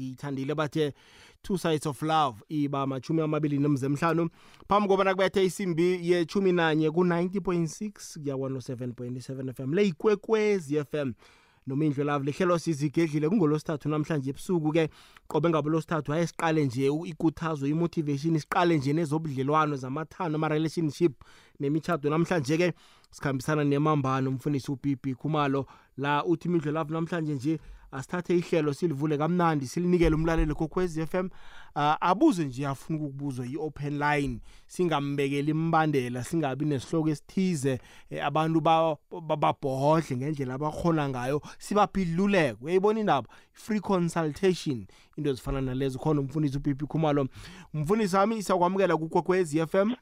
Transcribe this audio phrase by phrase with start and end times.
[0.00, 0.92] ngiyithandile bathe
[1.42, 4.28] two sides of love iba machumi amabili nemzemhlanu
[4.68, 11.12] phambi kobana kubethe isimbi yechumi nanye ku-90.6 kuya 107.7 fm le ikwekwezi fm
[11.66, 14.88] nomindlo love lihlelo sizigedlile kungolosithathu namhlanje ebusuku-ke
[15.28, 21.12] qobe ngabo losithathu ayesiqale nje ikuthazo imotivation isiqale nje nezobudlelwano zamathando ama-relationship
[21.60, 22.72] nemichado namhlanje-ke
[23.10, 25.66] sikhambisana nemambano umfundisi ubibi khumalo.
[25.96, 27.60] La uthi imindlo love namhlanje nje
[27.94, 31.28] asithathe ihlelo silivule kamnandi silinikele umlaleli kokwez FM
[31.76, 37.78] uh, abuze nje afuna ukubuzwa i-open line singambekeli imbandela singabi nesihloko esithize
[38.10, 43.28] eh, abantu bababhodle ba, ngendlela abakhona ngayo sibaphendululeke uyayibona indaba?
[43.52, 44.86] Free consultation
[45.16, 45.98] into ezifana nalezo.
[45.98, 47.28] Khona umfundisi upipi khumalo.
[47.74, 49.94] Umfundisi wami siyakwamukela kukwekwez FM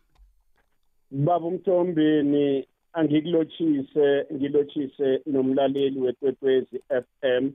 [1.13, 7.51] baba umthombeni angikulotshise ngilotshise nomlaleli wetwekwezi FM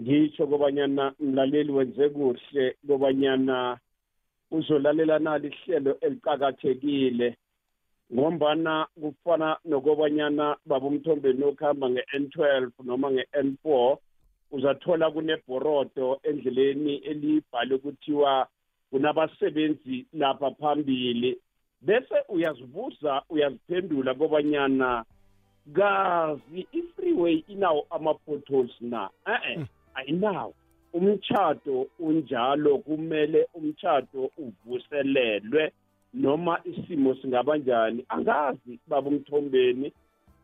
[0.00, 3.78] ngisho kobanyana mlaleli wenze kuhle kobanyana
[4.50, 7.36] uzolalela nalo ihlelo eliqakathekile
[8.14, 13.96] ngombana kufana nokobanyana baba umthombeni okuhamba nge-N12 noma nge-N4
[14.50, 18.48] uzathola kunebhorodo endleleni elibhale kuthiwa
[18.90, 21.38] kunabasebenzi lapha phambili.
[21.80, 25.04] Bese uyazibuza uyaziphendula kobanyana
[25.76, 29.10] kazi i-freeway inawo ama-potholes na?
[29.26, 30.54] Eh eh ayinawo.
[30.92, 35.72] Umtshato unjalo kumele umtshato uvuselelwe
[36.14, 38.04] noma isimo singaba njani.
[38.08, 39.92] Angazi baba umthombeni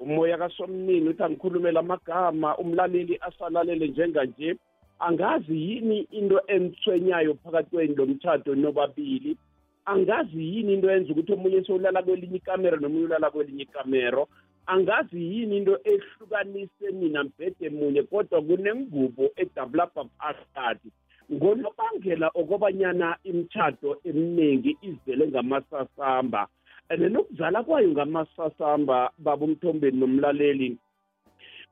[0.01, 4.57] umoya kasomnini uthi angikhulumela amagama umlaleli asalalele njenganje.
[5.01, 9.37] Angazi yini into enithwenyayo phakathi kweni lo mtshato nobabili?
[9.85, 14.29] Angazi yini into yenza ukuthi omunye sewulala kwelinye ikamero nomunye ulala kwelinye ikamero?
[14.69, 20.91] Angazi yini into ehlukanise mina mbhede munye kodwa kunengubo edabulapha phakathi.
[21.33, 26.49] Ngonobangela okobanyana imitshato eminingi izele ngamasasamba.
[26.91, 30.79] And nokuzala kwayo ngamasasamba baba umthombeni nomlaleli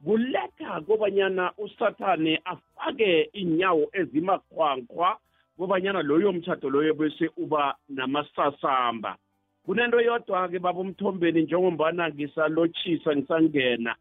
[0.05, 5.19] kuletha kobanyana usathane afake inyawo ezimaqhwanqhwa
[5.59, 9.17] kobanyana loyo mtshato loyo bese uba namasasamba.
[9.67, 13.97] Kunento yodwa-ke baba umthombeni njengombana ngisalotshisa ngisangena.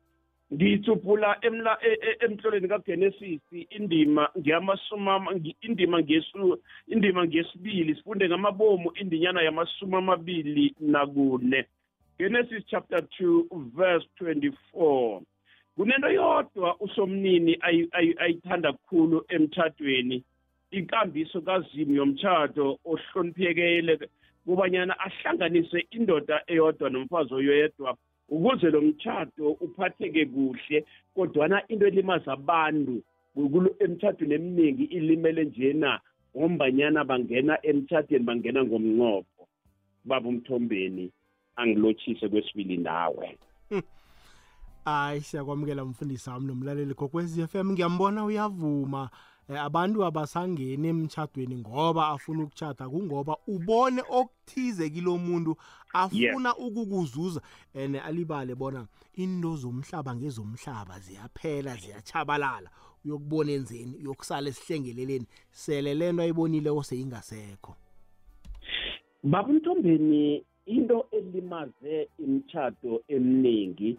[0.54, 4.30] Ngithuphula emla e, e, emhlolweni kagenesis indima
[5.62, 11.66] indima ngesu indima ngesibili sifunde ngamabomu indinyana yamasumi amabili nakune
[12.20, 13.44] genesis chapter 2
[13.76, 15.22] verse 24
[15.76, 17.58] kunento yodwa usomnini
[18.18, 20.24] ayithanda kukhulu emthathweni
[20.72, 24.00] inkambiso kazimu yomtshato ohloniphekele
[24.46, 27.98] kubanyana ahlanganise indoda eyodwa nomfazi oyedwa
[28.30, 30.86] ukuze lo mtshato uphatheke kuhle
[31.16, 33.04] kodwana into elimaza abantu
[33.80, 36.00] emtshatweni eminingi ilimele njena
[36.38, 39.48] ngombanyana bangena emtshatweni bangena ngomnqopho.
[40.06, 41.12] Baba umthombeni
[41.56, 43.38] angilotshise kwesibili nawe
[44.86, 47.72] hayi siyakwamukela mfundisi wami nomlaleli kokwez f m.
[47.72, 49.02] Ngiyambona uyavuma.
[49.04, 49.10] Eh,
[49.50, 55.56] abantu abasangeni emtchadweni ngoba afuna ukuchata kungoba ubone okuthize kilo muntu
[55.94, 57.42] afuna ukukuzuza.
[57.74, 62.70] And alibale bona into zomhlaba ngezomhlaba ziyaphela ziyachabalala
[63.06, 67.76] uyokubona enzeni uyokusala esihlengeleleni sele lento ayibonile oseyingasekho
[69.24, 73.98] baba mthombeni into elimaze imitshato eminingi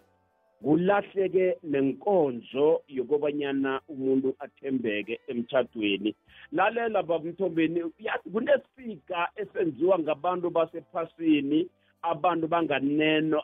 [0.63, 6.15] kulahleke nenkonzo yokobanyana umuntu athembeke emtchadweni
[6.51, 11.69] lalela babamthombeni yazi kunesika esenziwa ngabantu basephasini
[12.01, 13.43] abantu banganeno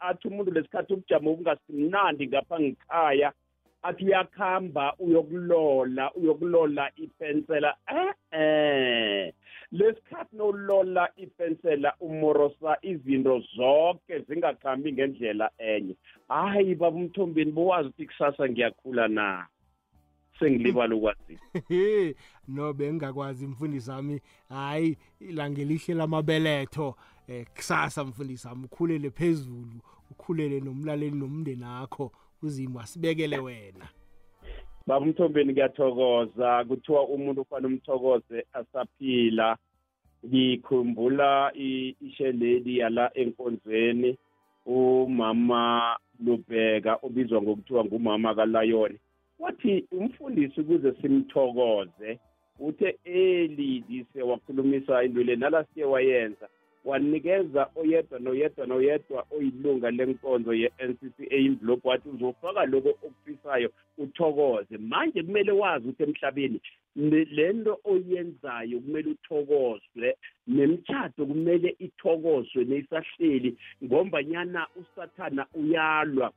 [0.00, 3.32] athi umuntu lesikhathi ubujamo obungasimnandi ngapha ngikhaya
[3.82, 9.32] athi uyakhamba uyokulola uyokulola ipensela eh eh
[9.72, 15.96] lesikhathi nolola ipensela umorosa izinto zonke zingakhambi ngendlela enye.
[16.28, 19.46] Hayi baba umthombeni bowazi ukuthi kusasa ngiyakhula na?
[20.38, 21.38] Sengilibala ukwazi.
[22.48, 24.20] No bengingakwazi mfundisi wami.
[24.48, 26.96] Hayi ilangelihle lamabeletho.
[27.28, 29.80] Eh kusasa mfundisi wami ukhulele phezulu
[30.10, 33.88] ukhulele nomlaleli nomndeni akho uzimo asibekele wena.
[34.86, 39.56] Baba umthombeni ngiyathokoza kuthiwa umuntu ufana umthokoze asaphila.
[40.26, 41.52] Ngikhumbula
[42.00, 44.16] isheledi yala enkonzweni
[44.66, 48.98] umama lubheka obizwa ngokuthiwa ngumama kalayoni.
[49.38, 52.18] Wathi umfundisi ukuze simthokoze.
[52.60, 56.48] Uthe elidise wakhulumisa into le nala siye wayenza.
[56.84, 64.78] Wanikeza oyedwa noyedwa noyedwa oyilunga lenkonzo ye-NCCA envelope wathi uzofaka lokho okufisayo uthokoze.
[64.78, 66.60] Manje kumele wazi ukuthi emhlabeni
[66.96, 76.32] lento oyenzayo kumele uthokozwe nemtshado kumele ithokozwe neyisahleli ngombanyana usathana uyalwa.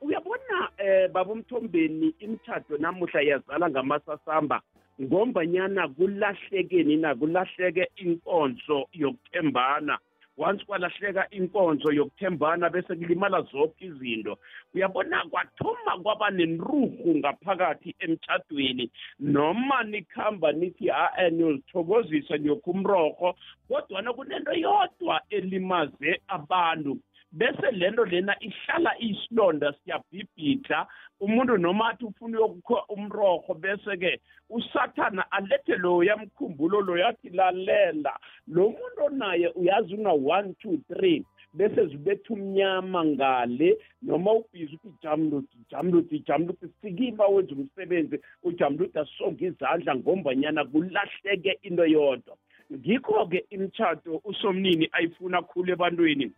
[0.00, 4.62] Uyabona eh baba umthombeni imtshado namuhla yazala ngamasasamba?
[5.02, 9.98] Ngombanyana kulahlekeni na kulahleke inkonzo yokuthembana.
[10.38, 14.38] Once kwalahleka inkonzo yokuthembana bese kulimala zonke izinto
[14.74, 18.90] uyabona kwathoma kwaba nenruhu ngaphakathi emtshadweni
[19.20, 23.36] noma nikhamba nithi a-e niyozithokozisa niyokhumroho
[23.68, 26.98] kodwana kunento yodwa elimaze abantu.
[27.32, 30.86] Bese lento lena ihlala iyisilonda siyabhibhidla.
[31.20, 34.20] Umuntu noma athi ufuna uyokukha umroho bese-ke
[34.50, 38.18] usathana alethe loya mkhumbulo loya athi lalela.
[38.46, 41.24] Lo muntu onaye uyazi una-one two three
[41.54, 43.78] bese zibetha umnyama ngale.
[44.02, 51.86] Noma ubhizi uthi jamluthi jamluthi jamluthi sikiba wenza umsebenzi ujamluthi asonge izandla ngombanyana kulahleke into
[51.86, 52.36] yodwa
[52.72, 56.32] ngikho-ke imitshato usomnini ayifuna khulu ebantwini.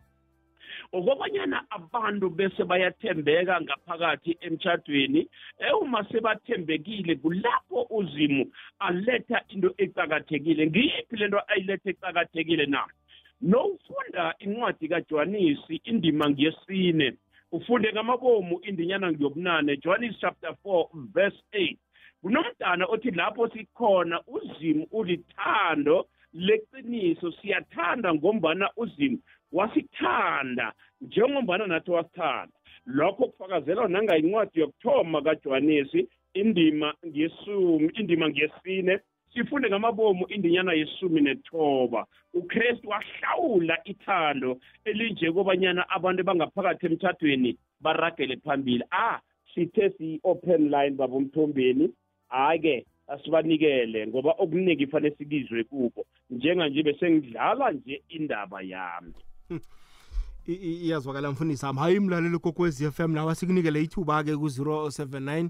[0.91, 5.27] Okobanyana abantu bese bayathembeka ngaphakathi emtshadweni
[5.81, 12.85] uma sebathembekile kulapho uzimu aletha into ecakathekile ngiyiphi lento ayiletha ecakathekile na?
[13.41, 17.13] Nowufunda incwadi kajohanisi indima ngiyesine.
[17.51, 19.77] Ufunde ngamabomu indinyana ngiyobunane.
[19.77, 21.77] Johannes chapter 4 verse 8
[22.21, 27.31] kunomdana othi lapho sikhona uzimu ulithando leqiniso.
[27.31, 29.19] Siyathanda ngombana uzimu
[29.51, 32.53] wasithanda njengombana nathi wasithanda.
[32.85, 38.99] Lokho kufakazelwa nangayincwadi yokuthoma kaJohanesi indima ngesumi indima ngesine
[39.33, 42.05] sifunde ngamabomu indinyana yesumi nethoba.
[42.33, 48.83] uKristu wahlawula ithando elinje kobanyana abantu bangaphakathi emthathweni baragele phambili.
[48.91, 49.19] Ah
[49.53, 51.89] sithe si-open line babomthombeni
[52.29, 56.05] hhayi-ke asibanikele ngoba okuningi kufanele sikizwe kubo.
[56.29, 59.13] Njenganje bese ngidlala nje indaba yami.
[60.45, 65.49] iyazwakala mfundisi ami hayi mlaleli kokwezi FM nawe sikunikele ithuba-ke ku-079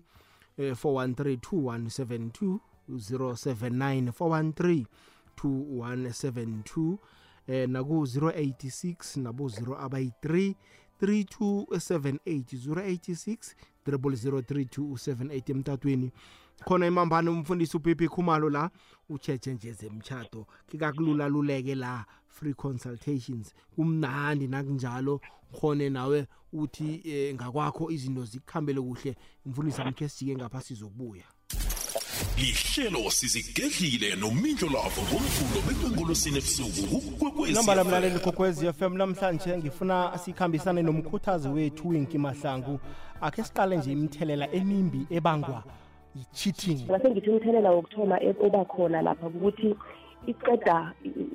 [0.57, 2.59] 413 2172
[2.89, 4.85] 079 413
[5.37, 6.97] 2172
[7.47, 10.53] eh naku-086 nabo-0 abayi-3
[11.01, 12.15] 3278
[12.67, 13.55] 086
[13.87, 16.11] 003278 emtatweni.
[16.65, 18.69] Khona imambane umfundisi upipi khumalo la
[19.09, 22.05] ucheche nje zemtshato kikakulula luleke la.
[22.35, 23.53] Free consultations.
[23.75, 25.21] Kumnandi nakunjalo.
[25.51, 29.15] Khone nawe uthi eh, ngakwakho izinto zikuhambele kuhle.
[29.45, 31.23] Umfundisi amkhe sijike ngapha sizokubuya.
[32.37, 36.97] Lihlelo sizigedlile nomindlo lavo ngomvulo bekwengolosini ebusuku
[37.53, 42.79] nambala mlaleli kokwezi FM namhlanje ngifuna sikhambisane nomkhuthazi wethu Winki Mahlangu.
[43.21, 45.63] Akhe siqale nje imithelela emimbi ebangwa
[46.15, 46.79] yi-cheating.
[46.89, 49.75] Ngase ngithi umthelela wokuthoma oba khona lapha ukuthi
[50.27, 50.91] iqeda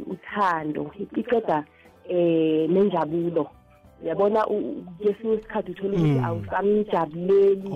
[0.07, 1.65] uthando iqeda
[2.09, 3.47] eh nenjabulo.
[4.03, 4.41] Uyabona
[5.03, 7.69] kesinye isikhathi uthola ukuthi awusamjabuleli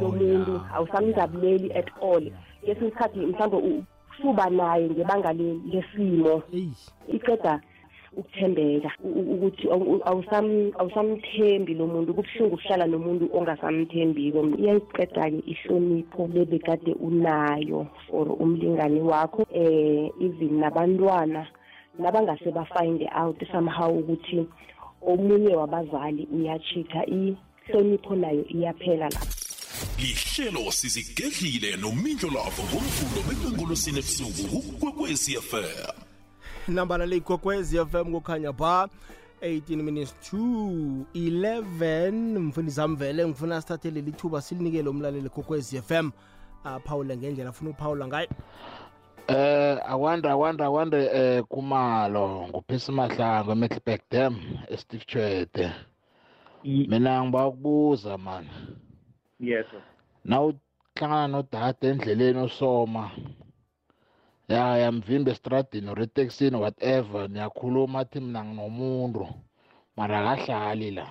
[0.00, 2.24] lo muntu awusamjabuleli at all.
[2.64, 6.42] Kesinye isikhathi mhlawumbe usuba naye ngebanga lesimo.
[7.08, 7.60] Iqeda
[8.16, 9.68] ukuthembeka ukuthi
[10.78, 14.40] awusamthembi lo muntu kubuhlungu ukuhlala nomuntu ongasamthembiko.
[14.58, 21.46] Iyayiqeda-ke ihlonipho lebekade unayo for umlingani wakho eh even nabantwana
[21.98, 24.46] nabangase bafind out somehow ukuthi
[25.02, 27.06] omunye wabazali uyachitha.
[27.06, 29.20] Ihlonipho nayo iyaphela la.
[29.98, 35.36] Lihlelo sizigedlile nomindlo lavo ngomvulo bekwengolosini ebusuku kukwekwezi
[36.66, 38.88] fm nambala leyigogwez fm kukhanya ba
[39.42, 46.10] 18 minutes to 11 mfundisi amvele ngifuna sithathe leli thuba silinikele umlaleli gogwez fm
[46.64, 48.28] aphawule ngendlela afuna uphawula ngayo?
[49.28, 54.36] Eh awanda awanda awanda eh kumalo nguphisa mahlango eMiddelburg Dam
[54.68, 55.72] eSteve Chwede
[56.64, 58.46] mina ngiba ukubuza man.
[59.40, 59.66] Yes
[60.24, 60.52] naw
[60.96, 63.10] hlangana nodade endleleni osoma
[64.50, 67.28] ya yamvimba estradini or eteksini whatever.
[67.28, 69.28] Niyakhuluma athi mina nginomuntu.
[69.96, 71.06] Mara akahlali la.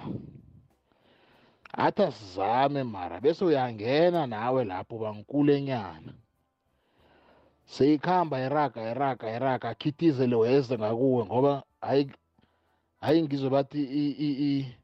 [1.74, 6.14] Athi asizame mara bese uyangena nawe lapho bangikule nyana.
[7.66, 12.12] Seyikhamba iraga iraga iraga akhithizele weze ngakuwe ngoba hayi
[13.02, 14.76] hayi ngizwe bathi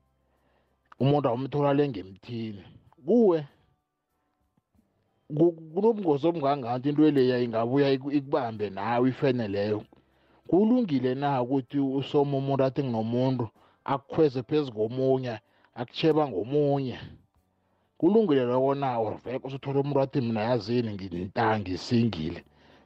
[1.00, 2.63] umuntu awumthola lengemthini
[3.05, 3.47] kuwe.
[5.29, 9.84] Kunobungozi obungangathi into leya ingabuya ikubambe nawe ifene leyo.
[10.48, 13.50] Kulungile na ukuthi usoma umuntu athi nginomuntu
[13.86, 15.39] akukhweze phezu komunye
[15.75, 17.00] akucheba ngomunye?
[17.98, 22.44] Kulungile loko na or vele usuthola umuntu wathi mina yazini ngintangi singile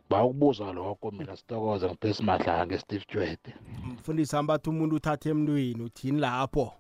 [0.10, 3.54] bawukubuza lokho mina sitokoze ngiphesi madlanga nge-steve jwede
[3.94, 6.74] mfundisi ambathi umuntu uthathe emntwini uthini lapho?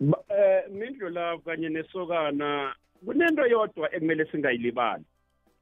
[0.00, 5.04] Ba- eh mindlu la kanye nesokana kunento yodwa ekumele singayilibali.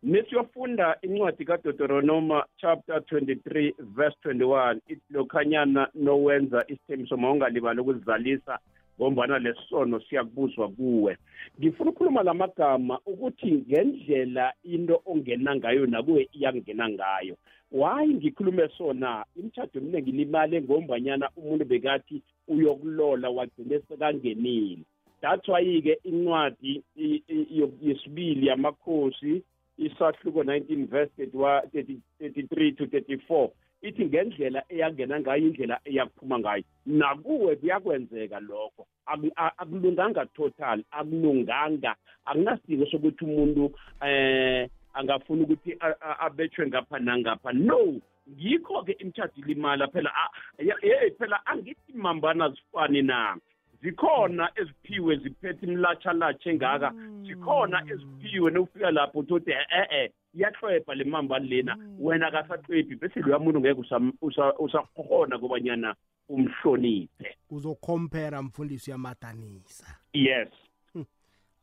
[0.03, 8.59] Nesiyofunda incwadi kaDeuteronomy chapter 23 verse 21 ithi lokhanyana nowenza isithembiso mawungalibali ukuzizalisa
[9.01, 11.17] ngombana lesono siyakubuzwa kuwe.
[11.59, 17.37] Ngifuna ukukhuluma lamagama ukuthi ngendlela into ongena ngayo nakuwe iyangena ngayo.
[17.73, 19.25] Why ngikhulume sona?
[19.37, 24.85] Imithado eminingi ilimale ngombanyana umuntu bekathi uyokulola wagcine sekangenile.
[25.23, 29.43] That's why-ke incwadi i- i- yo- yesibili yamakhosi
[29.79, 33.51] isahluko 19 verse 31 30 33 to 34
[33.83, 36.63] ithi ngendlela eyangena ngayo indlela eyakuphuma ngayo.
[36.87, 38.87] Nakuwe kuyakwenzeka lokho.
[39.07, 41.95] Aku- a- akulunganga total akulunganga.
[42.25, 43.73] Akunasidingo sokuthi umuntu
[44.07, 47.53] eh angafuna ukuthi a- a- abethwe ngapha nangapha.
[47.53, 47.99] No!
[48.31, 50.11] Ngikho-ke imthatho ilimala phela.
[50.15, 53.37] A- ye- hey phela angithi mambana zifani na?
[53.83, 56.95] Zikhona eziphiwe ziphethe imlatshalatsha engaka.
[57.27, 61.77] Zikhona eziphiwe nokufika lapho uthi e-e iyahlwebha le mambani lena.
[61.99, 65.95] Wena kasahlwebhi bese loya muntu ngeke usam- usa- usakhona kobanyana
[66.29, 67.37] umhloniphe.
[67.51, 70.49] Uzokhompera mfundisi uyamadanisa yes.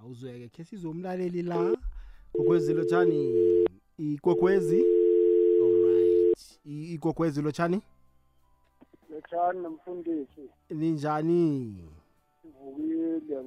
[0.01, 1.75] Awuzweke khe sizomlaleli la.
[2.33, 3.33] Kokwezi lotshani
[3.97, 4.85] ikokwezi
[5.61, 7.81] alright I- ikokwezi lotshani
[9.09, 10.41] lotshani nomfundisi?
[10.69, 11.89] Ninjani?
[12.59, 13.43] Ngivukile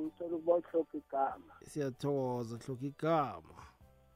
[0.00, 3.56] ngicela ukubahlopha igama siyathokoza hloka igama.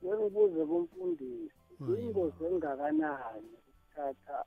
[0.05, 1.55] Ngengibuze kumfundisi
[2.03, 4.39] ingozi engakanani ukuthatha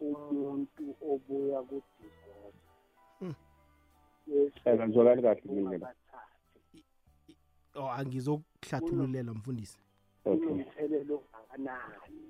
[0.00, 2.62] umuntu obuya kudivorce?
[3.18, 3.34] Hmm.
[4.64, 5.94] akazwakali kahle mina.
[7.74, 9.78] Oh angizokuhlathululela mfundisi.
[10.22, 12.22] Kunomthelelo ongakanani?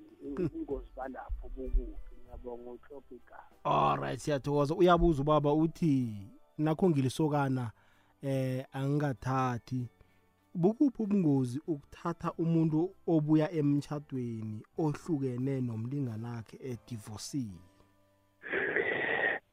[0.56, 2.14] Ingozi balapho bukuphi?
[2.20, 3.56] Ngiyabonga uhlopha igama.
[3.64, 4.74] Alright siyathokoza.
[4.74, 7.70] Uyabuza ubaba uthi nakho ngilisokana
[8.22, 9.88] eh angingathathi.
[10.54, 17.60] Bukuphi ubungozi ukuthatha umuntu obuya emtchadweni ohlukene nomlinganakhe edivorcile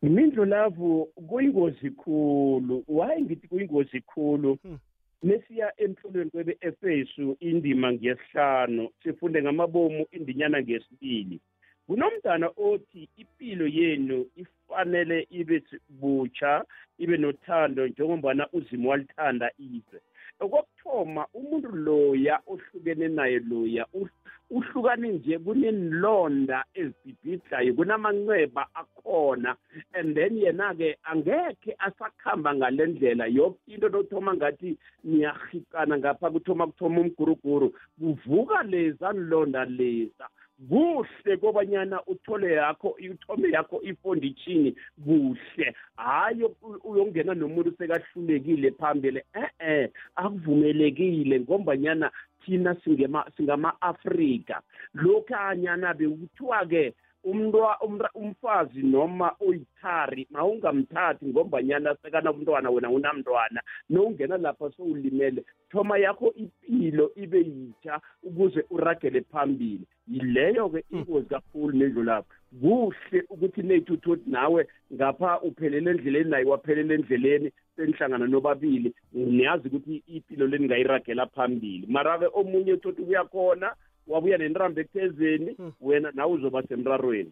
[0.03, 4.57] mindlu lavu kuyingozi khulu why ngithi kuyingozi khulu?
[4.63, 4.77] Hmm.
[5.23, 11.39] nesiya emhlolweni kwebe-efesu indima ngesihlanu sifunde ngamabomu indinyana ngesibili
[11.87, 16.65] kunomntana othi impilo yenu ifanele ibe butsha
[16.97, 19.99] ibe nothando njengombana uzimo walithanda izwe.
[20.39, 29.55] Okokuthoma umuntu loya ohlukene naye loya uhl- uhlukane nje kunenilonda ezibhibhidlayo kunamanceba akhona.
[29.93, 37.01] And then yena-ke angekhe asakhamba ngale ndlela yoke into nokuthoma ngathi niyahikana ngapha kuthoma kuthoma
[37.01, 40.27] umguruguru kuvuka leza nilonda leza.
[40.69, 45.75] Kuhle kobanyana uthole yakho uthome yakho ifonditshini kuhle.
[45.95, 52.11] Hhayi u- uyongena nomuntu sekahlulekile phambili e-e akuvumelekile ngombanyana
[52.45, 54.61] thina singema- singama-afrika.
[54.93, 56.93] Lokhanyana bekuthiwa-ke
[57.23, 66.33] umntwa umra- umfazi noma uyithari mawungamthathi ngombanyana sekanabantwana wena unamntwana nowungena lapha sowulimele thoma yakho
[66.35, 69.87] impilo ibe yitsha ukuze uragele phambili.
[70.07, 77.51] Yileyo-ke ingozi kakhulu nendlu lapho kuhle ukuthi neyithuthuthi nawe ngapha uphelele endleleni naye waphelela endleleni
[77.75, 81.87] senihlangana nobabili niyazi ukuthi impilo le ningayiragela phambili.
[81.87, 83.75] Mara-ke omunye uthoti uyakhona
[84.07, 85.71] wabuya nenrambo ekuthezeni Hmm.
[85.81, 87.31] wena nawe uzoba semrarweni.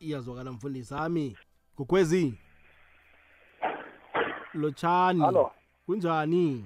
[0.00, 0.94] Iyazwakala mfundisi.
[0.94, 1.36] Ami
[1.76, 2.34] gukwezi
[4.54, 5.20] lotshani.
[5.20, 5.50] Hallo
[5.86, 6.64] kunjani?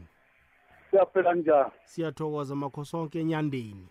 [0.90, 1.70] Siyaphela njani?
[1.84, 3.86] Siyathokoza makho sonke enyandeni.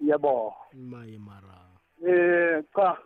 [0.00, 0.54] Yebo.
[0.74, 1.58] Maye mara.
[2.06, 2.96] Eh cha.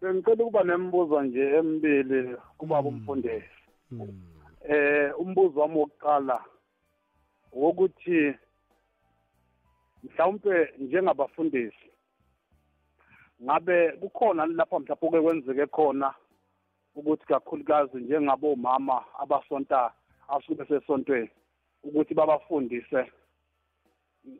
[0.00, 2.96] Bengicela ukuba nembuzo nje emibili kubaba Mm.
[2.96, 3.50] umfundisi.
[3.90, 4.22] Hmm.
[4.68, 6.44] eh umbuzo wami wokuqala
[7.52, 8.34] wokuthi
[10.04, 11.90] mhlawumbe njengabafundisi
[13.42, 16.14] ngabe kukhona lapha mhlawumbe oke kwenzeke khona
[16.94, 19.92] ukuthi kakhulukazi njengabomama abasonta
[20.28, 21.30] asuke besesontweni
[21.84, 23.02] ukuthi babafundise?
[23.02, 23.10] ng-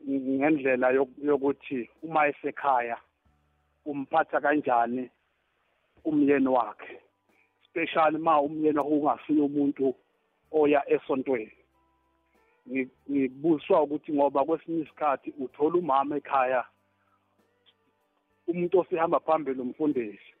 [0.09, 2.97] ngendlela yok- yokuthi uma esekhaya
[3.85, 5.09] umphatha kanjani
[6.05, 6.99] umyeni wakhe
[7.63, 9.95] especially ma umyeni wakhe ungasiyo umuntu
[10.51, 11.51] oya esontweni
[12.69, 16.65] Ngi- ngibuziswa ukuthi ngoba kwesinye isikhathi uthola umama ekhaya
[18.47, 20.33] umuntu osihamba phambili umfundisi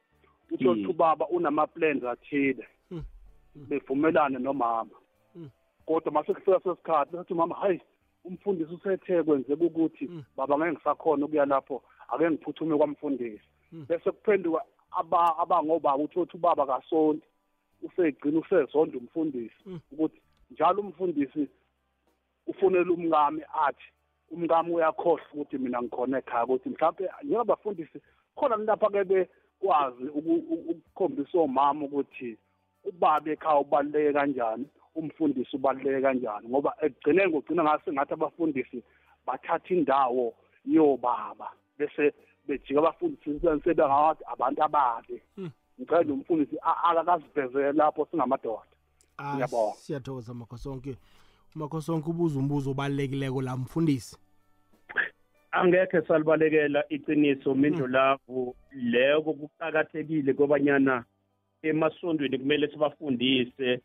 [0.51, 0.89] utsho Mm.
[0.89, 3.03] ubaba unama-plans athile Mm.
[3.55, 4.95] bevumelane nomama
[5.85, 7.81] kodwa mase kufika sesikhathi sethi umama hayi
[8.25, 10.23] umfundisi usethe kwenzeka ukuthi Mm.
[10.37, 13.85] baba ngeke ngisakhona ukuya lapho ake ngiphuthume kwamfundisi Mm.
[13.89, 14.61] bese kuphenduka
[14.91, 17.23] aba abangobaba uthi othi ubaba kasondi
[17.83, 19.79] usegcina usezonda umfundisi Mm.
[19.91, 20.21] ukuthi
[20.51, 21.47] njalo umfundisi
[22.47, 23.85] ufunela umngami athi
[24.31, 27.97] umngami uyakhohlwa ukuthi mina ngikhona ekhaya ukuthi mhlawumbe njengabafundisi
[28.35, 32.37] khona lapha ke bekwazi uku- uku- ukukhombisa omama ukuthi
[32.83, 34.65] ubaba ekhaya ubaluleke kanjani
[34.99, 36.47] umfundisi ubaluleke kanjani?
[36.49, 38.83] Ngoba ekugcineni kugcina ngase ngathi abafundisi
[39.25, 40.33] bathatha indawo
[40.65, 42.13] yobaba bese
[42.47, 45.21] bejika abafundisi sebengathi abantu ababi.
[45.37, 45.51] Mm.
[45.79, 48.63] ngicela nje umfundisi a- akakazivezele lapho singamadoda.
[49.17, 49.75] Ah, Ngiyabonga.
[49.75, 50.95] siyathokoza makhosonke.
[51.55, 54.17] Umakhosonke ubuza umbuzo obalulekileko la mfundisi.
[55.51, 58.55] Angekhe salibalekela iqiniso mindlulavu.
[58.71, 61.05] Leko kuqakathekile kobanyana
[61.63, 63.69] emasondweni kumele sibafundise.
[63.69, 63.79] Uya-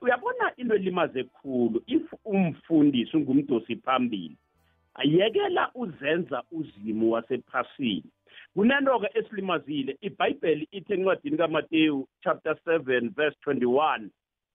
[0.00, 1.82] uyabona into elimaze khulu?
[1.86, 4.36] If umfundisi ungumdosi phambili
[4.94, 8.10] ayekela uzenza uzimo wasephasini.
[8.54, 14.08] Kunento-ke esilimazile ibhayibheli ithi encwadini kamateyu chapter 7 verse 21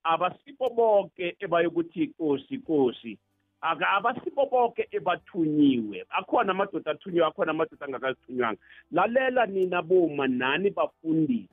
[0.04, 3.18] abasibo bonke ebayokuthi kosi kosi
[3.62, 6.06] abasibo bonke ebathunyiwe.
[6.10, 8.60] Akhona amadoda athunyiwe akhona amadoda angakazithunywanga
[8.92, 11.50] lalela nina boma nani bafundisi.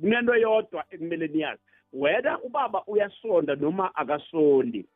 [0.00, 1.62] Kunento yodwa ekumele niyazi.
[1.92, 4.86] Wena ubaba uyasonda noma akasondi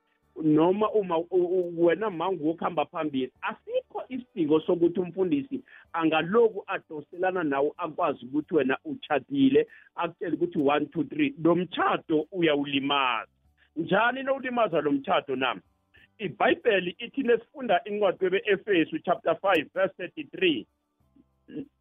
[0.43, 1.17] noma uma
[1.79, 5.61] wena mangu ukuhamba phambili asikho isidingo sokuthi umfundisi
[5.93, 13.31] angaloku adoselana nawe akwazi ukuthi wena uchatile akutshele ukuthi one two three lo mtshato uyawulimaza.
[13.77, 15.61] Njani nowulimaza lo mtshato nami
[16.19, 20.13] ibhayibheli ithi lesifunda incwadi kwebe-efesu chapter 5 verse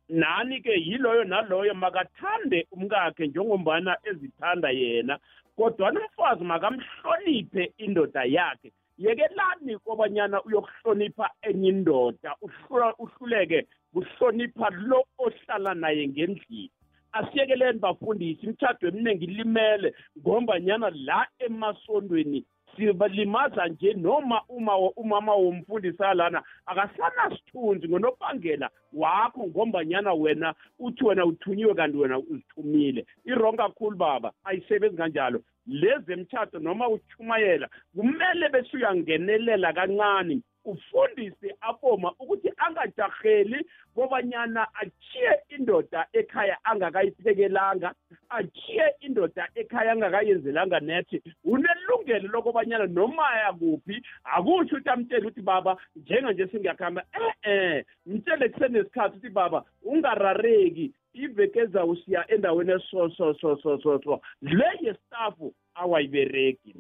[0.10, 5.20] 33 nani-ke yiloyo naloyo makathande umkakhe njengombana ezithanda yena
[5.58, 8.72] kodwana umfazi makamhloniphe indoda yakhe.
[8.98, 16.72] Yekelani kobanyana uyokuhlonipha enye indoda uhlula- uhluleke kuhlonipha lo ohlala naye ngendlini.
[17.12, 26.44] Asiyekeleni bafundisi imithado eminingi limele ngombanyana la emasondweni sibalimaza nje noma uma umama womfundisi alana
[26.66, 33.06] akasanasithunzi ngonobangela wakho ngombanyana wena uthi wena uthunyiwe kanti wena uzithumile.
[33.26, 34.32] Irongo kakhulu baba.
[34.44, 35.42] Ayisebenzi kanjalo.
[35.68, 40.42] Lezi emtshato noma uchumayela kumele bese uyangenelela kancane.
[40.66, 47.94] Ufundise aboma ukuthi angajaheli kobanyana achiye indoda ekhaya angakayiphekelanga
[48.30, 56.48] achiye indoda ekhaya angakayenzelanga nethi unelungelo lokobanyana noma yakuphi akusho ukuthi amtshele ukuthi baba njenganje
[56.48, 63.78] singiyakuhamba e-e mtshele kusenesikhathi ukuthi baba ungarareki iveke ezayo siya endaweni eso so so so
[63.82, 66.76] so so le yestafu awayibereki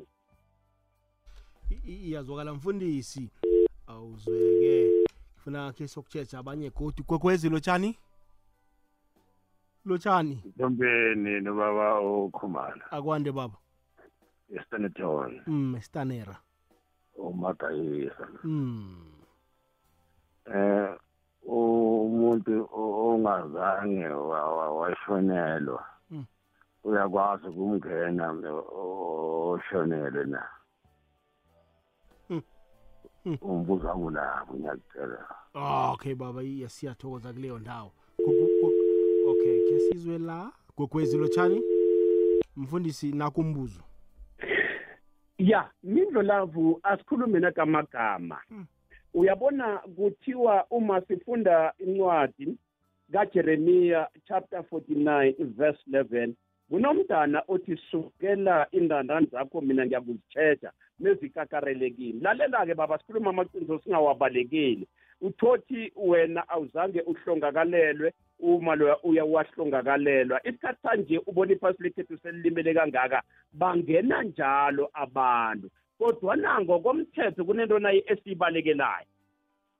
[1.85, 3.29] iyazwakala mfundisi.
[3.95, 5.05] Awuzweke
[5.43, 7.97] funa khe sokutshetsha abanye godi kwekwezi lotshani?
[9.85, 10.41] Lotshani?
[10.55, 13.57] Ntombeni nobaba okhumalo akwande baba.
[14.55, 16.35] Estanton mm stanera
[17.17, 19.11] umagayisa mm.
[20.45, 20.89] Eh
[21.47, 26.25] umuntu ongazange wa- wa- washonelwa Mm.
[26.83, 30.43] uyakwazi ukumngena o- oshonele na.
[33.41, 37.91] Umbuzo akulapho ngiyacela oh, okay baba iya siyathokoza kuleyo ndawo.
[39.27, 41.61] Okay ke sizwe la gogwezi lotshani.
[42.55, 43.81] Mfundisi nakumbuzo.
[45.37, 48.39] Ya mindlolavu asikhulume nakamagama.
[48.47, 48.65] Hmm.
[49.13, 52.57] uyabona kuthiwa uma sifunda incwadi
[53.11, 56.33] kajeremiya chapter 49 verse 11
[56.69, 62.19] kunomntana othi sukela indandani zakho mina ngiyakuzitsheja nezikakarelekile.
[62.21, 64.87] Lalela-ke baba sikhuluma amaqiniso singawabalekeli.
[65.21, 73.23] Uthothi wena awuzange uhlongakalelwe uma loya uya wahlongakalelwa isikhathi sanje ubona iphasi lekhethu selilimele kangaka
[73.53, 75.69] bangena njalo abantu.
[75.99, 79.07] Kodwana ngokomthetho kunento naye esiyibalekelayo.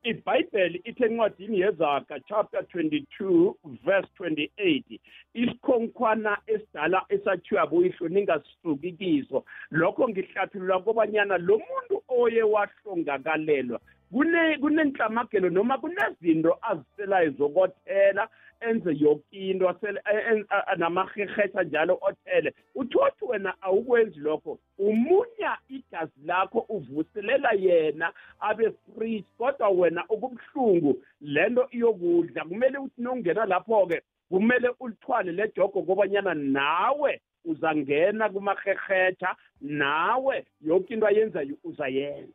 [0.06, 3.54] Ibhayibheli ithi encwadini yezaga chapter 22
[3.86, 5.00] verse 28
[5.34, 13.80] isikhonkhwana esidala esathiwa buyihlo ningasisuki kiso lokho ngihlathulula kobanyana lo muntu oye wahlongakalelwa
[14.12, 18.30] kune kunenhlamagelo noma kunezinto aziselayo zokothela
[18.70, 20.00] enze yonke into asele
[20.32, 22.54] en- a- a- namahehetha njalo othele.
[22.76, 24.60] Uthothi wena awukwenzi lokho.
[24.78, 33.46] Umunya igazi lakho uvuselela yena abe free kodwa wena okubuhlungu lento iyokudla kumele uthi nongena
[33.46, 42.34] lapho-ke kumele ulithwale lejogo kobanyana nawe uzangena kumaherhetha nawe yonke into ayenzayo uzayenza.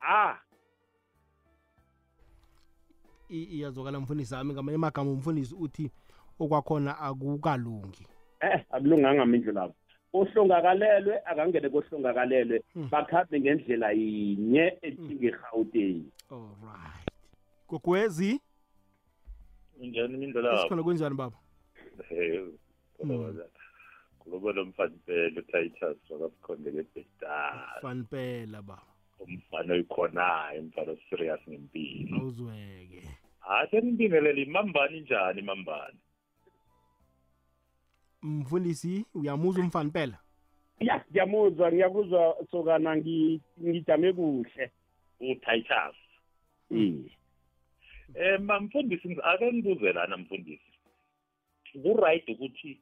[0.00, 0.34] Ah.
[3.28, 5.90] I- iyazwakala mfundisi wami ngamanye amagama umfundisi uthi
[6.40, 8.06] okwakhona akukalungi.
[8.40, 9.74] Eh akulunganga mindlu lapho
[10.12, 12.88] ohlongakalelwe akangene kohlongakalelwe Hmm.
[12.90, 17.08] bakhambe ngendlela yinye ethinga eGauteng alright
[17.68, 18.40] gogwezi?
[19.80, 21.36] Njani mindlela esikhona kunjani baba?
[22.10, 22.46] Eh.
[24.18, 27.80] Kuloba lomfanipelo Titus wakabukhondele ebhetara.
[27.82, 28.82] fanipela baba.
[29.18, 32.16] Umfana oyikhonayo, umfana serious ngempilo.
[32.16, 33.02] awuzweke
[33.48, 35.98] Ake nibingelele imambani njani imambani?
[38.22, 40.18] mfundisi uyamuzwa umfanipela
[40.80, 44.70] ya ngiyamuzwa ngiyakuzwa sokana ngi- ngijame kuhle
[45.20, 45.96] uTitus.
[46.70, 46.94] Eh.
[48.14, 50.72] Eh mamfundisi ake ngibuze lana mfundisi.
[51.82, 52.80] Ku-right ukuthi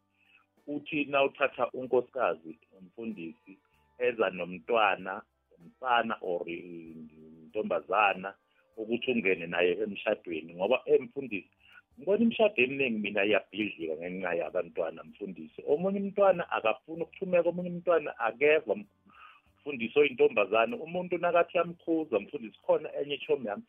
[0.67, 3.59] uthi na uthatha unkosikazi umfundisi
[3.99, 5.23] eza nomntwana
[5.65, 8.35] umfana or intombazana
[8.77, 11.51] ukuthi ungene naye emshadweni ngoba emfundisi
[11.99, 15.63] ngibona imishado eminingi mina iyabhidlika ngenxa yabantwana mfundisi.
[15.67, 20.77] Omunye umntwana akafuni ukuthumeka omunye umntwana akeva mfundisi oyintombazane.
[20.77, 23.63] Umuntu nakathi yamkhuza mfundisi khona enye ichomi yami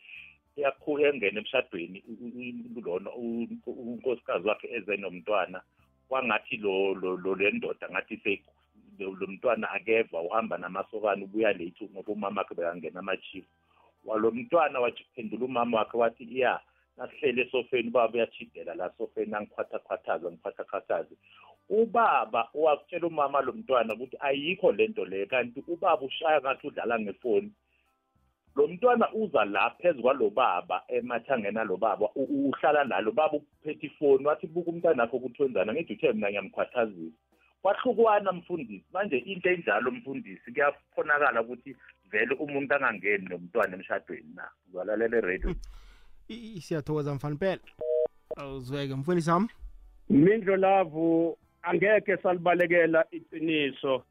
[0.58, 2.34] iyakhula engena emshadweni u-
[2.78, 5.62] u- lona u- unkosikazi wakhe eze nomntwana
[6.10, 8.42] kwangathi lo lo lo le ndoda ngathi se
[9.00, 13.48] lo lo mntwana akeva uhamba namasokana ubuya late ngoba umama wakhe bekangena amachifu
[14.06, 16.60] walo mntwana waphendula umama wakhe wathi ya
[16.98, 21.16] nasihlele esofeni ubaba uyachidela la sofeni angikhwathakhwathaza ngikhwathakhwathaze.
[21.70, 27.52] Ubaba wakutshela umama lo mntwana ukuthi ayikho lento leyo kanti ubaba ushaya ngathi udlala ngefoni.
[28.56, 33.86] Lo mntwana uza la phezu kwalo baba emathangena lo baba u- uhlala nalo baba uphethe
[33.88, 37.18] ifoni wathi buka umntwana akho ukuthi wenzana ngithi uthe mina ngiyamkhwathazisa.
[37.62, 38.86] Kwahlukwana mfundisi.
[38.94, 41.76] Manje into enjalo mfundisi kuyakhonakala ukuthi
[42.12, 44.50] vele umuntu angangeni nomntwana emshadweni na?
[44.70, 45.56] Uzalalela eradio.
[46.30, 47.60] I- i- siyathokoza mfanipela
[48.38, 49.48] awuzweke mfundisi wami.
[50.10, 54.04] Mindlo lavu angeke salibalekela iqiniso.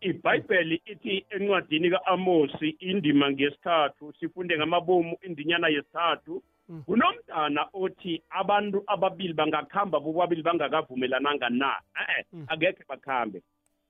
[0.00, 6.42] Ibhayibheli ithi encwadini ka-amosi indima ngesithathu sifunde ngamabomu indinyana yesithathu.
[6.86, 11.76] Kunomntana othi abantu ababili bangakhamba bobabili bangakavumelananga na?
[12.00, 12.46] Eh Mm.
[12.48, 13.42] angekhe bakhambe.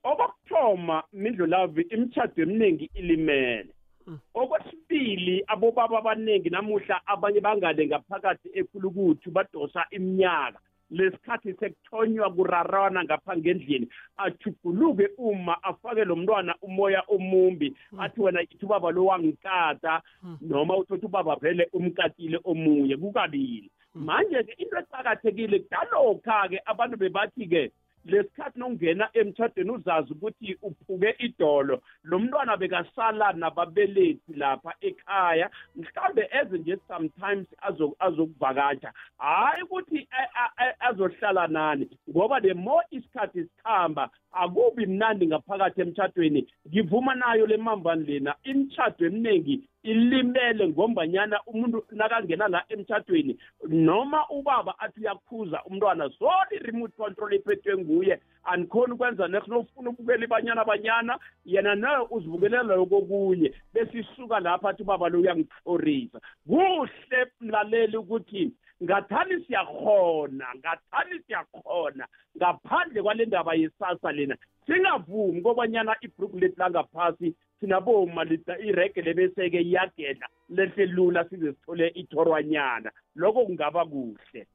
[0.05, 3.73] Okokuthoma mindlu lavu imitshato eminingi ilimele.
[4.07, 4.19] Mm.
[4.35, 10.59] okwesibili abobaba abaningi namuhla abanye bangale ngaphakathi ekhulukuthu badosa iminyaka.
[10.93, 18.65] Lesikhathi sekuthonywa kurarana ngapha ngendlini ajuguluke uma afake lo mntwana umoya omumbi athi wena ithi
[18.65, 20.39] ubaba lo wangikata Mm.
[20.41, 24.05] noma uthothi ubaba vele umkatile omunye kukabili Mm.
[24.05, 27.71] manje-ke into eqakathekile kudalokha-ke abantu bebathi-ke
[28.05, 31.83] lesikhathi nongena emtshadweni uzazi ukuthi uphuke idolo.
[32.05, 40.33] Lo mntwana bekasala nababelethi lapha ekhaya mhlawumbe eze nje sometimes azo- azokuvakasha hhayi ukuthi a-
[40.45, 47.47] a- a- azohlala nani ngoba the more isikhathi sikhamba akubi mnandi ngaphakathi emtshadweni ngivuma nayo
[47.47, 55.65] le mambani lena imtshado eminingi ilimele ngombanyana umuntu nakangena la emtshadweni noma ubaba athi uyakhuza
[55.65, 58.21] umntwana zona i-remote control iphethwe nguye.
[58.45, 64.83] Anikhoni ukwenza next nofuna ubukela ibanyana banyana yena nayo uzibukelela lokokunye bese isuka lapha athi
[64.83, 74.37] ubaba lo uyangihlorisa kuhle mlaleli ukuthi ngathani siyakhona ngathani siyakhona ngaphandle kwale ndaba yesasa lena
[74.67, 78.27] singavumi kobanyana ibhruku lethu langaphasi sinaboma
[78.69, 84.47] irege lebeseke iyagedla lehle lula size sithole ithorwanyana lokho kungaba kuhle.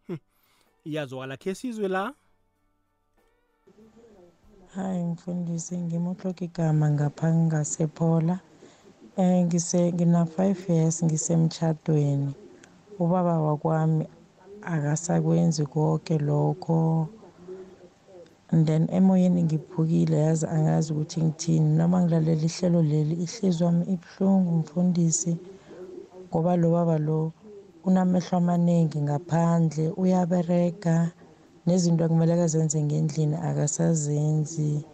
[0.86, 2.14] Iyazwakala khe sizwe la?
[4.76, 8.40] Hayi mfundisi ngimutloka igama ngapha ngasephola
[9.18, 12.34] um ngise ngina-five years ngisemtshadweni
[13.00, 14.06] ubaba wakwami
[14.62, 17.08] akasakwenzi konke lokho.
[18.52, 21.78] And then emoyeni ngiphukile yazi angazi ukuthi ngithini.
[21.78, 25.38] Noma ngilalela ihlelo leli ihliziyo wami ibuhlungu mfundisi
[26.30, 27.32] ngoba lo baba lo
[27.84, 31.12] unamehlo amaningi ngaphandle uyaberega
[31.66, 34.86] nezinto akumele akazenze ngendlini akasazenzi.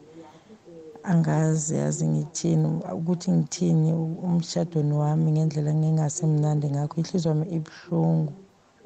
[1.03, 2.67] Angazi yazi ngithini
[2.99, 3.93] ukuthi ngithini
[4.25, 8.33] umshadweni wami ngendlela ngingasemnandi ngakho ihliziyo wami ibuhlungu.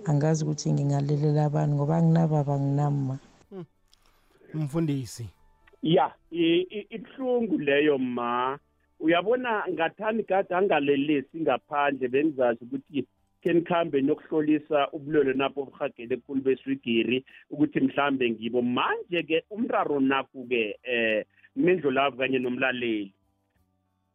[0.05, 3.15] Angazi ukuthi ngingalelela abantu ngoba anginababa anginama
[4.59, 5.25] umfundisi?
[5.83, 8.59] Ya i- i- ibuhlungu leyo ma.
[8.99, 13.05] Uyabona ngathani kade angalelesi ngaphandle bengizazi ukuthi
[13.41, 18.61] ke nikhambe niyokuhlolisa ubulwele napho obuhagele ekhulu beswigiri ukuthi mhlambe ngibo.
[18.61, 23.13] Manje-ke umraro naku-ke eh mendlo lavo kanye nomlaleli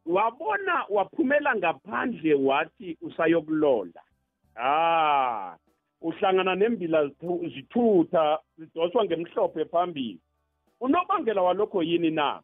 [0.05, 4.01] wabona waphumela ngaphandle wathi usayokulola.
[4.55, 5.55] Ah
[6.01, 10.19] uhlangana nembila zithu- zithutha zidoswa ngemhlophe phambili.
[10.83, 12.41] Unobangela walokho yini na?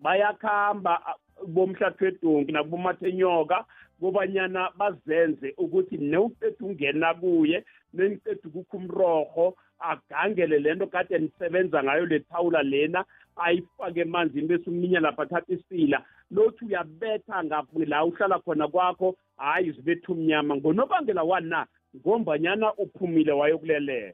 [0.00, 3.64] Bayakhamba a- bomhlathwedonki nakubomathenyoka
[4.00, 12.20] kobanyana bazenze ukuthi newuqeda ungena kuye neniqeda ukukha umrorho agangele lento kade nisebenza ngayo le
[12.20, 13.04] thawula lena
[13.36, 16.04] ayifake emanzini bese uminya lapha athatha isila.
[16.30, 20.56] Lothi uyabetha ngaphi la uhlala khona kwakho hhayi zibetha umnyama.
[20.56, 21.66] Ngonobangela wani na?
[21.96, 24.12] Ngombanyana uphumile wayokulelela.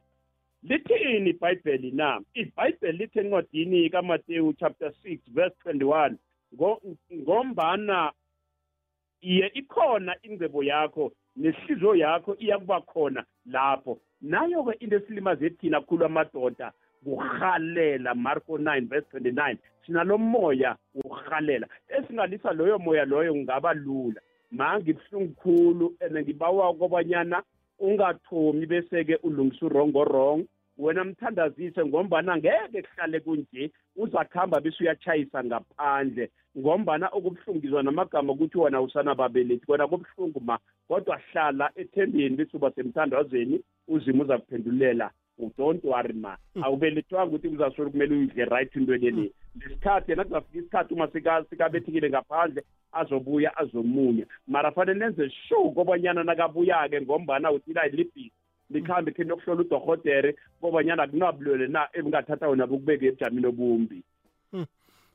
[0.62, 2.20] Lithini ibhayibheli na?
[2.34, 6.14] Ibhayibheli lithi encwadini kamateyu chapter 6 verse 21
[6.54, 6.80] ngo-
[7.14, 8.12] ngombana
[9.20, 13.98] iye ikhona ingcebo yakho nesihliziyo yakho iyakuba khona lapho.
[14.22, 16.72] Nayo-ke into esilimaze thina khulu amadoda
[17.04, 21.66] kurhalela marko 9 verse 29 sinalo moya wokurhalela.
[21.88, 24.20] Esingalisa loyo moya loyo kungaba lula.
[24.50, 27.42] Ma ngibuhlungu khulu and ngibawa kobanyana
[27.80, 30.44] ungathomi bese-ke ulungisa urongo-wrong
[30.78, 36.30] wena mthandazise ngombana ngeke kuhlale kunje uzakuhamba bese uyatshayisa ngaphandle.
[36.58, 43.60] Ngombana okubuhlungizwa namagama ukuthi wena usanababelethi kona kubuhlungu ma kodwa hlala ethembeni bese uba semthandazweni
[43.88, 45.10] uzima uza kuphendulela
[45.58, 46.36] don't worry ma.
[46.62, 49.32] Awubelethwanga ukuthi kuzasolo kumele uyidle right intweni le.
[49.60, 54.26] Lesikhathi yena kuzafika isikhathi uma sika- sikabethekile ngaphandle azobuya azomunya.
[54.48, 58.32] Mara fanele nenze sure kobanyana nakabuya-ke ngombana uthila libhisi
[58.70, 64.02] likhambe khe niyokuhlola udohotere kobanyana kunabulwele na ebungathatha wona bukubeke ebujamini obumbi.
[64.52, 64.66] I-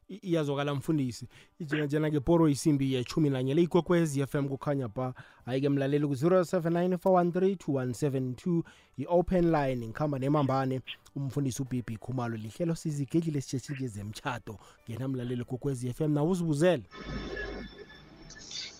[0.09, 1.27] iyazwakala mfundisi.
[1.59, 5.13] Ijenajena ke poro isimbi yechumi nanye le ikwekwezi fm kukhanya ba
[5.45, 8.63] hayi-ke mlaleli ku-079 413
[8.97, 10.81] i-open line ngikhamba nemambane.
[11.15, 16.83] Umfundisi ubibi khumalo lihlelo sizigedlile sitshetshinje zemtshato ngena mlaleli kokwezi fm nawe uzibuzele.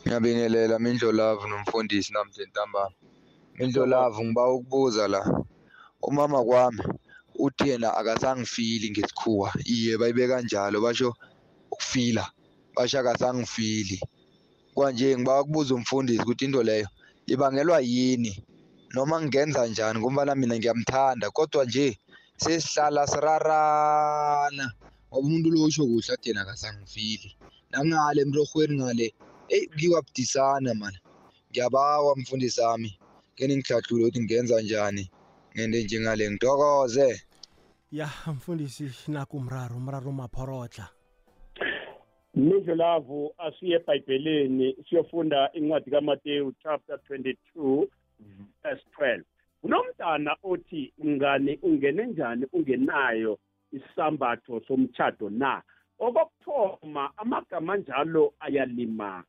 [0.06, 2.96] Ngiyabingelela mindlolavu nomfundisi namhle ntambama.
[3.56, 5.44] Mindlolavu ngiba ukubuza la.
[6.02, 6.84] Umama kwami
[7.46, 9.50] uthi yena akasangifili ngesikhuwa.
[9.74, 11.10] Iye bayibeka njalo basho
[11.72, 12.26] ukufila
[12.76, 13.98] basho akasangifili.
[14.74, 16.88] Kwanje ngiba ukubuza umfundisi ukuthi into leyo
[17.34, 18.34] ibangelwa yini?
[18.94, 20.00] Noma ngingenza njani?
[20.00, 21.88] Ngombana mina ngiyamthanda kodwa nje
[22.38, 24.66] sesihlala sirarana.
[25.08, 27.30] Ngoba umuntu lo usho kuhle athi yena akasangifili.
[27.72, 29.08] Nangale emrorhweni ngale
[29.54, 31.00] eyi ngiwabudisana mana
[31.50, 32.92] ngiyabawa mfundisi wami
[33.36, 35.04] ke ningihlahlule ukuthi ngingenza njani
[35.54, 37.08] ngente njengale ngitokoze
[37.92, 40.88] ya mfundisi naku umraro umraro maphorotla
[42.36, 47.88] mindlulavu asiye ebhayibhelini siyofunda incwadi kamateyu chapter 22
[48.64, 49.22] verse 12
[49.62, 53.40] kunomntana othi mngane ungene njani ungenayo
[53.72, 55.62] isambatho somtshado na?
[56.00, 59.24] Okokuthoma amagama anjalo ayalimaza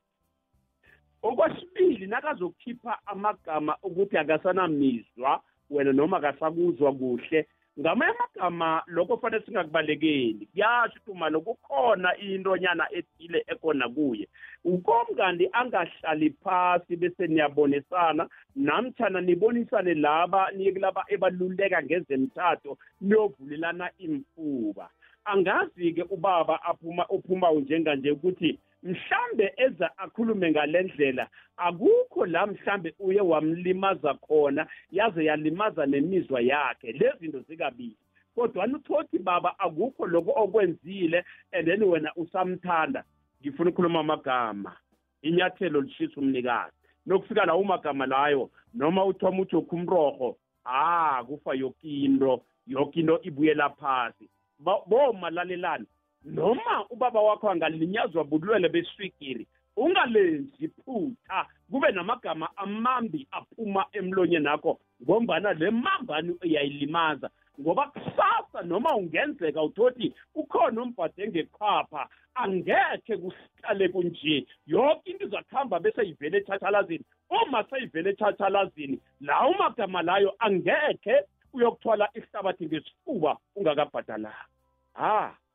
[1.22, 7.48] okwesibili nakazokhipha amagama ukuthi akasanamizwa wena noma akasakuzwa kuhle
[7.80, 10.48] ngamanye amagama lokho fanele singakubalekeli.
[10.52, 14.28] Kuyasho ukuthi umalo kukhona intonyana ethile ekhona kuye
[14.64, 24.90] ukomngani angahlali phasi bese niyabonisana namtshana nibonisane laba niye kulaba ebaluleka ngezemthatho niyovulelana imfuba.
[25.24, 33.20] Angazi-ke ubaba aphuma uphumayo njenganje ukuthi mhlambe eza akhulume ngale ndlela akukho la mhlambe uye
[33.20, 36.92] wamlimaza khona yaze yalimaza nemizwa yakhe.
[36.92, 37.96] Lezi zinto zikabili.
[38.34, 43.04] Kodwana uthothi baba akukho lokho okwenzile and then wena usamthanda.
[43.42, 44.76] Ngifuna ukukhuluma amagama.
[45.22, 46.72] Inyathelo lishisa umnikazi.
[47.06, 52.42] Nokufika lawo magama layo noma uthoma uthi okhu umrorho ah kufa yoke into.
[52.66, 54.28] Yoke into ibuyela phasi.
[54.58, 55.86] Ba- bomalalelani
[56.26, 65.52] noma ubaba wakho angalinyazwa bulwele beswigiri ungalenzi iphutha kube namagama amambi aphuma emlonyeni akho ngombana
[65.52, 67.30] le mambani uyayilimaza.
[67.60, 74.46] Ngoba kusasa noma ungenzeka uthothi ukhona umbhade ngeqhapha angekhe kuhlale kunje.
[74.66, 77.04] Yonke into izakuhamba bese ivele etshatshalazini.
[77.30, 84.46] Uma seyivele etshatshalazini lawo magama layo angekhe uyokuthwala ihlabathi ngesifuba ungakabhadalanga.
[84.94, 85.34] Ha!
[85.34, 85.45] I-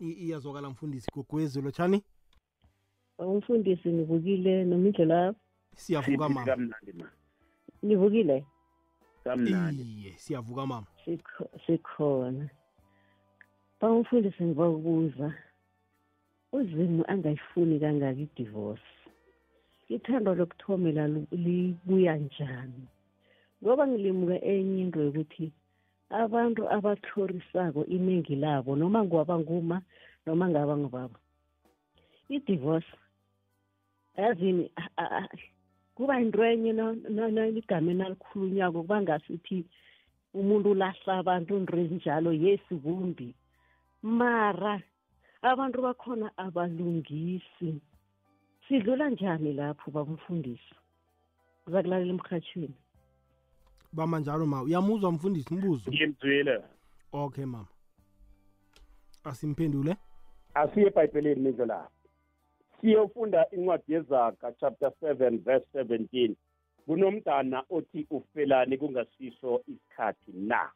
[0.00, 2.02] iyazwakala mfundisi gogwezi lotshani
[3.18, 5.34] umfundisi nivukile nomindlela
[5.76, 6.74] siyavuka mama.
[7.82, 8.44] nivukile
[9.24, 9.82] kamnandi.
[9.82, 10.86] Iye siyavuka mama.
[11.04, 12.48] Sikho- sikhona.
[13.80, 15.34] Ba umfundisi ngibakubuza
[16.52, 18.82] uzimu angayifuni kangaka i-divorce?
[19.88, 22.88] Ithando lokuthomela libuya njani?
[23.62, 25.52] Ngoba ngilimuka enye into yokuthi
[26.10, 29.82] abantu abatlhorisako iningi labo noma ngwaba nguma
[30.26, 31.18] noma ngaba ngubaba.
[32.28, 32.90] I-divorce
[34.16, 34.70] yazini
[35.94, 36.70] kuba yinto enye
[37.60, 39.64] igameni alikhulunyako kuba ngasithi
[40.34, 43.34] umuntu ulahla abantu into ezinjalo yesi kumbi.
[44.02, 44.82] Mara
[45.42, 47.70] abantu bakhona abalungisi.
[48.66, 50.74] Sidlula njani lapho babumfundisi
[51.66, 52.78] uza kulalela emrhatshweni
[53.92, 54.62] bama njalo ma.
[54.62, 55.90] Uyamuzwa mfundisi mbuzo?
[55.90, 56.62] Ngimzwile.
[57.12, 57.68] Okay mama.
[59.24, 59.96] Asimphendule?
[60.54, 62.00] Asiye ebhayibhelini mindlo lapho
[62.80, 66.34] siyofunda incwadi yezaga chapter 7 verse 17
[66.86, 70.70] kunomntana othi ufelani kungasiso isikhathi na?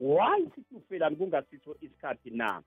[0.00, 2.62] Why sithi ufelani kungasiso isikhathi na?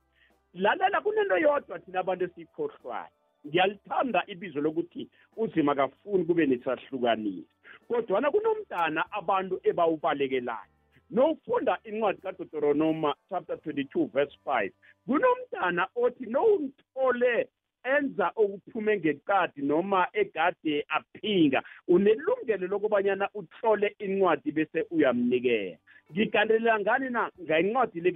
[0.54, 7.46] Lalela kunento yodwa thina abantu esiyikhohlwayo ngiyalithanda ibizo lokuthi uzima kafuni kube nesahlukanisi
[7.88, 10.72] kodwana kunomntana abantu ebawubalekelayo
[11.12, 14.72] nowufunda incwadi kaDeuteronomy chapter 22 verse 5
[15.08, 17.48] kunomntana othi nowumthole
[17.84, 25.78] enza okuphume ngeqadi noma egade aphinga unelungelo lokubanyana uhlole incwadi bese uyamnikela
[26.12, 28.12] ngigandelela ngani na ngayincwadi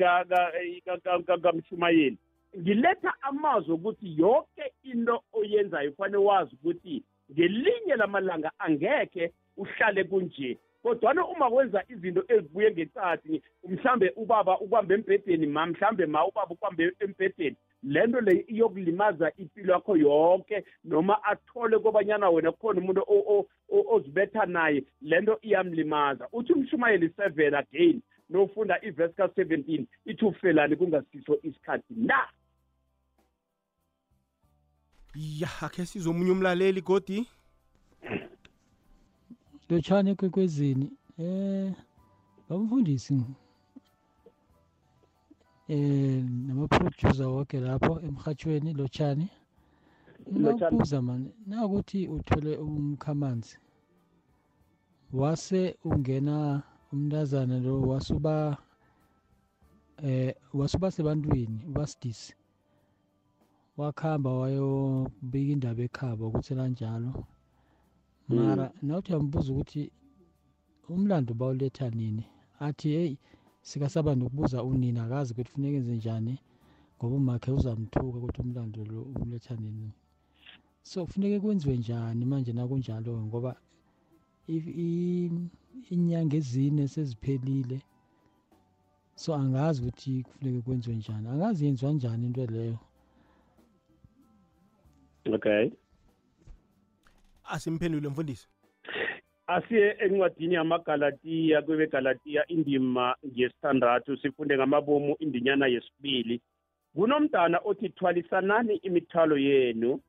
[1.44, 2.18] kamshumayeli
[2.58, 10.58] ngiletha amazwi okuthi yonke into oyenzayo kufanele wazi ukuthi ngelinye lamalanga angekhe uhlale kunje.
[10.84, 16.92] Kodwana uma wenza izinto ezibuye ngecathi mhlambe ubaba ukwambe embhedeni ma mhlambe ma ubaba ukwambe
[17.00, 23.48] embhedeni lento le iyokulimaza impilo yakho yonke noma athole kobanyana wena kukhona umuntu o- o-
[23.70, 26.28] o- ozibetha naye lento iyamlimaza.
[26.34, 32.28] Uthi umshumayeli 7 again nofunda ivesi ka-17 ithi ufelani kungasiso isikhathi na?
[35.16, 37.28] Ya akhe sizomunye umlaleli godi
[39.70, 41.74] lotshani ekwekwezini eh
[42.50, 43.18] bamfundisi
[45.74, 49.28] eh nama-producer wonke lapho emhatshweni lotshani.
[50.34, 53.58] Ngakubuza mani nakuthi uthole umkhamanzi
[55.14, 58.58] wase ungena umntazana lo wasuba
[60.04, 62.36] eh wasuba sebantwini ubasidisi
[63.78, 67.12] wakhamba wayobika indaba ekhaba ukuthi lanjalo
[68.36, 69.84] mara nawuthi uyambuza ukuthi
[70.94, 72.24] umlando bawuletha nini?
[72.66, 73.18] Athi heyi
[73.68, 76.34] sikasaba nokubuza unina akazi ukuthi funeka enze njani
[76.98, 79.92] ngoba umakhe uzamthuka ukuthi umlando lo umletha nini.
[80.84, 83.52] So kufuneke kwenziwe njani manje nakunjalo ngoba
[84.56, 85.50] i- i-
[85.94, 87.78] inyanga ezine seziphelile
[89.16, 91.28] so angazi ukuthi kufuneke kwenziwe njani.
[91.28, 92.80] Angazi yenziwa njani into leyo?
[95.34, 95.72] Okay.
[97.50, 98.48] Asimphendule mfundisi.
[99.48, 106.42] Asiye encwadini yamagalatiya kwebegalatiya indima yesithandathu sifunde ngamabomu indinyana yesibili.
[106.96, 110.00] Kunomntana othi thwalisanani imithwalo yenu.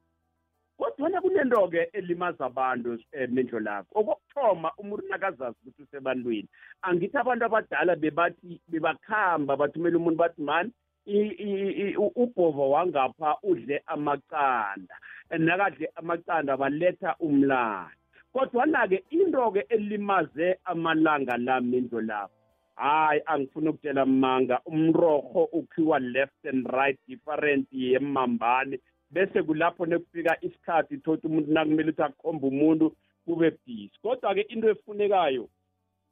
[0.79, 3.01] Kodwana kunento-ke elimaza abantu um
[3.31, 4.01] mendlo lakho.
[4.01, 6.49] Okokuthoma umuntu nakazazi ukuthi usebantwini
[6.83, 10.73] angithi abantu abadala bebathi bebakhamba bathumela umuntu bathi mani
[11.07, 14.95] ubhova wangapha udle amaqanda
[15.39, 17.95] nakadle amaqanda baletha umlando.
[18.33, 22.37] Kodwana-ke into-ke elimaze amalanga la mendlo lapho
[22.77, 28.79] hayi angifuni ukutshela manga umrorho ukhiwa left and right different yemambane
[29.11, 33.91] bese kulapho nekufika isikhathi thothi umuntu nakumele ukuthi akhombe umuntu kube busy.
[34.03, 35.49] Kodwa-ke into efunekayo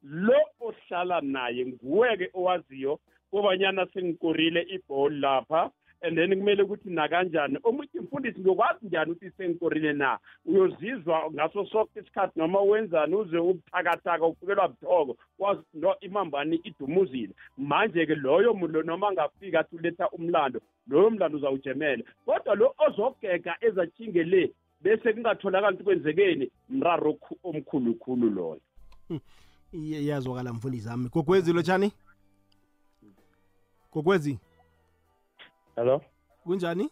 [0.03, 3.01] lo ohlala naye nguwe-ke owaziyo
[3.35, 5.71] kobanyana sengikorile ibholi lapha
[6.03, 7.59] and then kumele ukuthi nakanjani.
[7.65, 10.19] Omuthi mfundisi ngiyokwazi njani ukuthi sengikorile na?
[10.47, 17.35] Uyozizwa ngaso sonke isikhathi noma wenzani uze ubuthakathaka ufikelwa buthoko wazi no imambani idumuzile.
[17.59, 23.57] Manje-ke loyo muntu lo noma angafika athi uletha umlando loyo mlando uzawujemela kodwa lo ozogega
[23.61, 28.61] ezachinge le bese kungatholakali ukuthi kwenzekeni mraro okhu- omkhulukhulu loyo.
[29.73, 31.93] Iye, iyazwakala mfundisi ami gogwezi lotshani
[33.95, 34.39] gogwezi
[35.77, 36.01] hello?
[36.45, 36.91] Kunjani?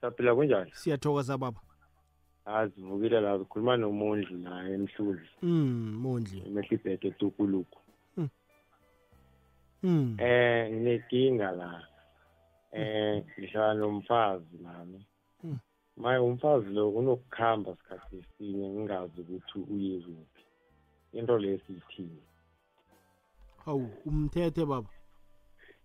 [0.00, 0.70] Siyaphila kunjani?
[0.74, 1.60] Siyathokoza baba.
[2.44, 5.28] Azivukile la ukhuluma nomondli la emhluzi.
[5.42, 6.42] Mm mondli.
[6.46, 7.78] Emehlibheke etukuluku
[9.82, 11.86] mm eh nginenkinga la.
[12.72, 15.06] Eh ngihlala nomfazi nami.
[15.44, 15.58] Mm.
[15.96, 20.44] maye umfazi lo unokukhamba sikhathi esinye ngingazi ukuthi uye kuphi
[21.12, 22.22] into leyo siyithini?
[23.64, 24.88] Hawu umthethe baba.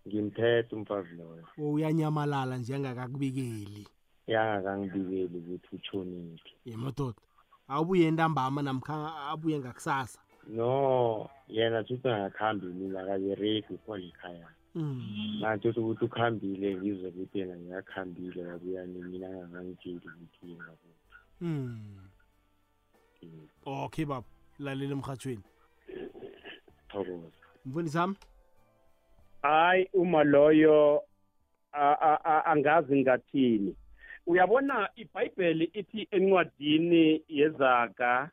[0.06, 1.44] Ngimthethe umfazi loyo.
[1.58, 3.86] Wo uyanyamalala njengakakubikeli
[4.26, 7.20] yangakangibikeli ukuthi utshoniphi yemadoda
[7.68, 8.94] awubuye ntambama namkha
[9.30, 10.18] abuye ngakusasa?
[10.48, 15.38] No yena thuthi angakhambi mina akabereki ukhona ekhaya Mm.
[15.40, 20.72] manje uthi ukuthi ukhambile ngizwe ukuthi yena ngiyakahambile wabuya mina angangitsheli ukuthi yena
[21.40, 21.96] Mm.
[23.66, 24.26] okay baba.
[24.58, 25.42] Lalela emhathweni
[26.88, 27.30] thokoza.
[27.64, 28.16] Mfundisi wami?
[29.42, 31.02] Hayi uma loyo
[31.72, 33.76] a- a- a- angazi ngathini.
[34.26, 38.30] Uyabona ibhayibheli ithi encwadini yezaga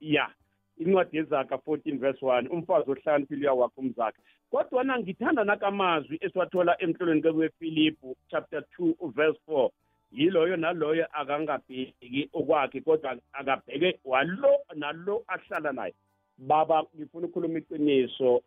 [0.00, 0.30] ya
[0.78, 4.20] incwadi yezaga 14 verse 1 umfazi ohlakaniphile uyawakha umzakhe.
[4.50, 9.70] Kodwana ngithanda nakamazwi esiwathola emhlolweni kwefilipu chapter 2 verse 4
[10.12, 15.94] yiloyo naloyo akangabheki okwakhe kodwa akabheke walo nalo ahlala naye.
[16.38, 18.42] Baba ngifuna ukukhuluma iqiniso.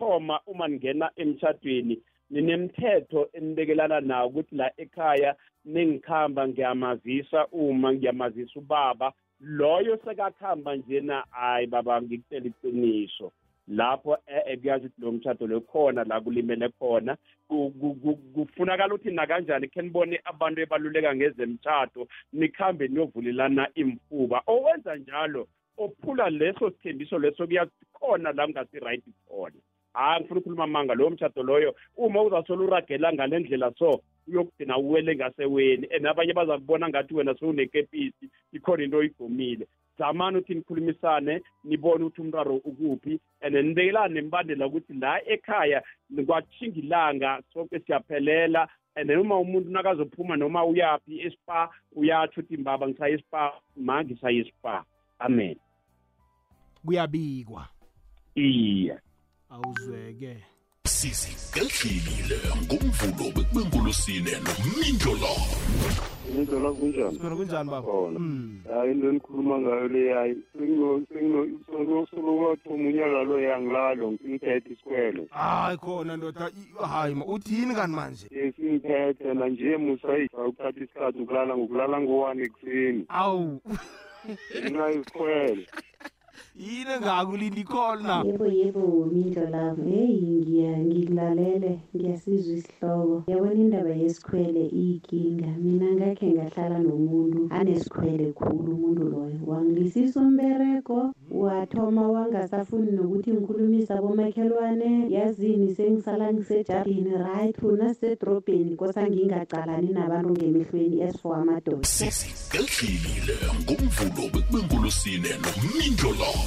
[0.00, 5.34] Ngokuthoma uma ningena emtshadweni ninemthetho enibekelana nawo ukuthi la ekhaya
[5.64, 9.12] nengikhamba ngiyamazisa uma ngiyamazisa ubaba.
[9.40, 13.32] Loyo sekakhamba njena hayi baba ngikutela iqiniso.
[13.68, 17.16] Lapho eh kuyazi ukuthi lo mtshado lo khona la kulimele khona.
[17.48, 24.42] Ku- ku- ku- kufunakala ukuthi nakanjani khe nibone abantu ebaluleka ngezemtshado nikhambe niyovulelana imfuba.
[24.46, 25.48] Owenza njalo
[25.78, 29.56] ophula leso sithembiso leso kuyakhona la kungasi-right khona.
[29.92, 35.16] Hayi ngifuna ukukhuluma amanga lowo mtshado loyo uma uzasolo uragela ngale ndlela so uyokugcina uwele
[35.16, 35.86] ngaseweni.
[35.96, 39.66] And abanye baza kubona ngathi wena sewunekepisi ikhona into oyigomile.
[39.98, 45.82] Zamani ukuthi nikhulumisane nibone ukuthi umraro ukuphi and nibekelane nembandela ukuthi la ekhaya
[46.26, 48.68] kwatshinga ilanga sonke siyaphelela.
[48.96, 54.40] And then uma umuntu nakazophuma noma uyaphi espa uyatsho ukuthi mbaba ngisaya espa ma ngisaya
[54.40, 54.84] espa.
[55.18, 55.56] Amen.
[56.84, 57.68] Kuyabikwa.
[58.34, 58.98] Iye.
[59.50, 60.36] Awuzweke.
[60.86, 65.32] Sizigedlile ngomvulo bekubenkolosine nomindlo lo
[66.30, 67.18] indlela kunjani?
[67.18, 67.86] Khona kunjani baba?
[67.86, 68.18] Khona.
[68.18, 68.60] Mm.
[68.72, 75.26] hayi into enikhuluma ngayo le hayi senginosolokwathoma unyaka lo yangilalo ngiphethe isikwele.
[75.30, 78.26] Hayi khona ndoda i- hayi ma uthini kanti manje?
[78.30, 83.04] Esingiphethe nanje musayifa ukuthatha isikhathi ukulala ngokulala ngo-one ekuseni.
[83.08, 83.60] Awu.
[84.60, 85.66] Ngenxa yesikwele.
[86.56, 93.24] Yini engakulinda ikhona yebo yebo mindlo lami heyi ngiya ngikulalele ngiyasizwa isihloko.
[93.30, 95.50] Yabona indaba yesikhwele iyinkinga.
[95.58, 99.38] Mina ngakhe ngahlala nomuntu anesikhwele khulu umuntu loyo.
[99.46, 105.10] Wangilisisa umberego wathoma wangasafuni nokuthi ngikhulumisa abomakhelwane.
[105.14, 107.56] Yazini sengisala ngisejardini right?
[107.56, 111.84] Thuna sisedrobheni kosa ngingacalani nabantu ngemehlweni esifor amadoda.
[111.84, 116.39] Sizigedlile ngomvulo bekubenkolosine nomindlo lo.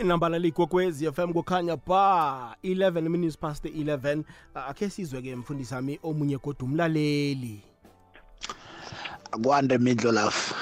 [0.00, 4.22] Inamba laligogwezi fm kukhanya ba 11 minutes past 11
[4.54, 7.60] akhe sizwe-ke mfundisi wami omunye kodwa umlaleli.
[9.42, 10.54] Kwande mindlo lafu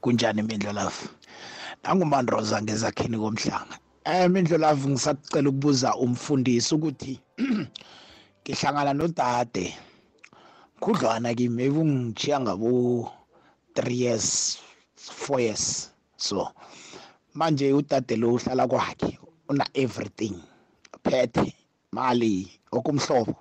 [0.00, 1.08] kunjani mindlo lafu
[1.84, 3.78] nangumandroza ngezakhini komhlanga.
[4.04, 7.20] Eh mindlo lafu ngisacela ukubuza umfundisi ukuthi
[8.42, 9.74] ngihlangana nodade
[10.80, 13.12] khudlwana kimi maybe ungichiya ngabo
[13.74, 14.58] 3 years
[15.28, 16.48] 4 years so.
[17.34, 19.18] Manje udade lo uhlala kwakhe
[19.48, 20.36] una everything.
[21.04, 21.54] Phethe
[21.92, 23.36] mali okumhlobo.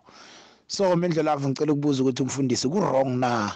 [0.67, 3.51] So mindlela lavu ngicela ukubuza ukuthi umfundisi ku-wrong na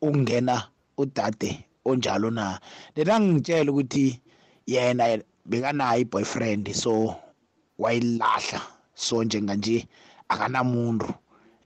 [0.00, 2.60] ukungena udade onjalo na?
[2.96, 4.20] Lena ngitshela ukuthi
[4.66, 5.04] yena
[5.46, 7.16] bekanayo i-boyfriend so
[7.78, 8.60] wayilahla.
[8.94, 9.88] So njenganje
[10.28, 11.14] akanamuntu.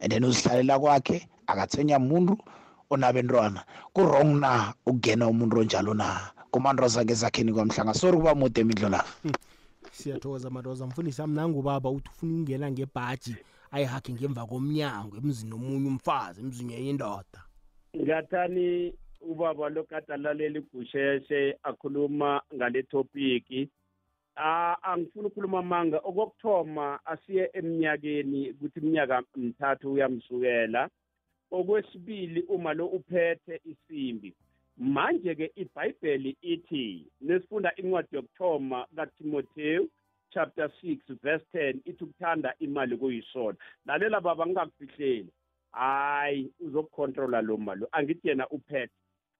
[0.01, 2.39] And then uzihlalela kwakhe akathenya muntu
[2.91, 3.65] onabentwana.
[3.93, 6.34] Ku-wrong na ukungena umuntu onjalo na?
[6.55, 7.95] Kumandroza ngezakheni kwamhlanga.
[7.95, 9.05] Sori kuba mude imidlo la.
[9.93, 10.87] Siyathokoza madoza.
[10.87, 13.37] Mfundisi wami nangubaba uthi ufuna ukungena ngebhaji
[13.75, 17.41] ayihakhe ngemva komnyango emzini omunye umfazi emzini yenye indoda
[18.03, 23.69] ngathani ubaba lokade alalela igusheshe akhuluma ngale topiki
[24.37, 30.91] Ah angifuni ukukhuluma amanga okokuthoma asiye eminyakeni ukuthi iminyaka mithathu uyamsukela.
[31.51, 34.35] Okwesibili uma lo uphethe isimbi
[34.77, 39.89] manje ke iBhayibheli ithi nesifunda incwadi yokuthoma kaTimotheyu
[40.31, 43.59] chapter 6 verse 10 ithi ukuthanda imali kuyisona.
[43.87, 45.29] Lalela baba ngingakufihleli.
[45.73, 47.87] Hayi uzokucontrola lo mali.
[47.93, 48.93] Angithi yena uphethe.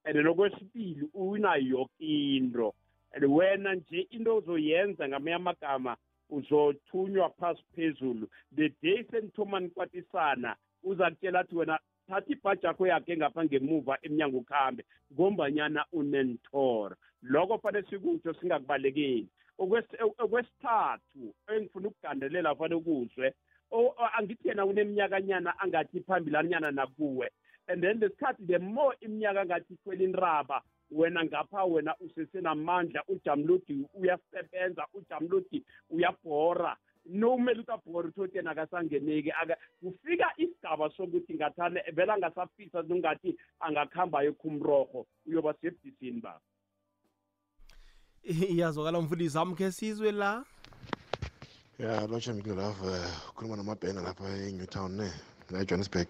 [0.05, 2.73] And lokwesibili unayo yonke into.
[3.13, 5.97] And wena nje into ozoyenza ngamanye amagama
[6.29, 8.27] uzothunywa phasi phezulu.
[8.55, 14.37] The day senithoma nikwatisana uza kutshela athi wena thatha ibhaji yakho yakhe ngapha ngemuva emnyango
[14.37, 16.95] ukhambe ngombanyana unenthoro.
[17.23, 19.27] Lokho fanele sikutsho singakubalekeli.
[19.59, 23.33] Okwesi- okwesithathu engifuna ukugandelela fanele ukuzwe
[23.71, 27.29] o- o- angithi yena uneminyakanyana angathi phambilanyana nakuwe.
[27.67, 34.85] And then lesikhathi the more iminyaka angathi ikhwela inraba wena ngapha wena usesenamandla ujamludi uyasebenza
[34.93, 36.77] ujamludi uyabhora.
[37.05, 39.31] Nomele ukuthi abhore uthi yena akasangeneki.
[39.31, 46.41] Aka kufika isigaba sokuthi ngathane vele angasafisa nongathi angakuhamba yokhumroho uyoba sebudisini baba.
[48.49, 50.43] Iyazwakala mfundisi ami khe sizwe la?
[51.79, 52.97] Ya lotsha mikulove
[53.29, 55.11] ukhuluma namabhena lapha e-newtown ne
[55.51, 56.07] la ejohannesburg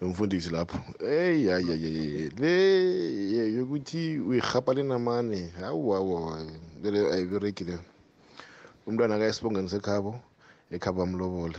[0.00, 0.78] nomfundisi lapho.
[1.04, 2.52] Eyi hayi hayi le
[3.32, 5.48] ye- yokuthi uyirhapa lenamane.
[5.60, 6.36] Hawu hawu
[6.82, 7.80] lele ayibereki leyo
[8.88, 10.12] umntwana akayesibongeni sekhabo
[10.74, 11.58] ekhabo amlobole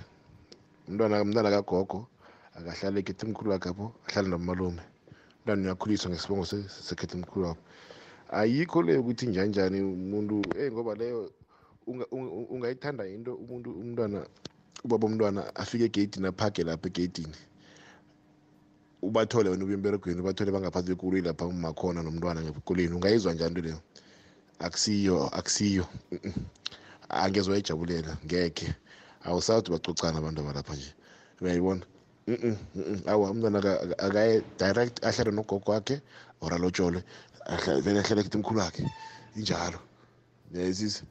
[0.90, 2.00] umntwana umntwana kagogo
[2.58, 4.82] akahlale ekhethe mkhulu wakhe apho ahlale nomalume.
[5.38, 7.62] Umntwana uyakhuliswa ngesibongo se- sekhethe mkhulu wakho
[8.40, 11.32] ayikho leyo ukuthi njanjani umuntu eh ngoba leyo
[11.88, 14.26] unga- unga- ungayithanda into umuntu umntwana
[14.84, 17.38] ubaba umntwana afike egeyidini aphage lapha egeyidini.
[19.02, 23.80] Ubathole wena ubuye emberegweni ubathole bangaphansi kwekoloyi lapha umakhona nomntwana ngekoleni ungayizwa njani into leyo?
[24.60, 25.86] Akusiyo akusiyo.
[27.10, 28.74] Angeze wayijabulela ngekhe
[29.26, 30.94] awusathi bacocana abantu abalapha nje.
[31.42, 31.82] Uyayibona?
[33.08, 36.02] Awa umntwana aka- aka- akaye direct ahlale nogogo wakhe
[36.42, 37.04] or alotshole
[37.84, 38.84] vele ahlale kuthi mkhulu wakhe.
[39.36, 39.80] Injalo.
[40.54, 41.04] Yayizise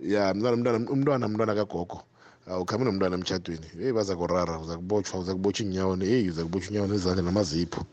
[0.00, 2.02] ya mntwana mntwana umntwana mntwana kagogo.
[2.46, 6.88] Awukhambi nomntwana emtshadweni eyi baza kurara uza kubotshwa uza kubotshwa iinyawo eyi uza kubotshwa iinyawo
[6.88, 7.86] nezandla namazipho.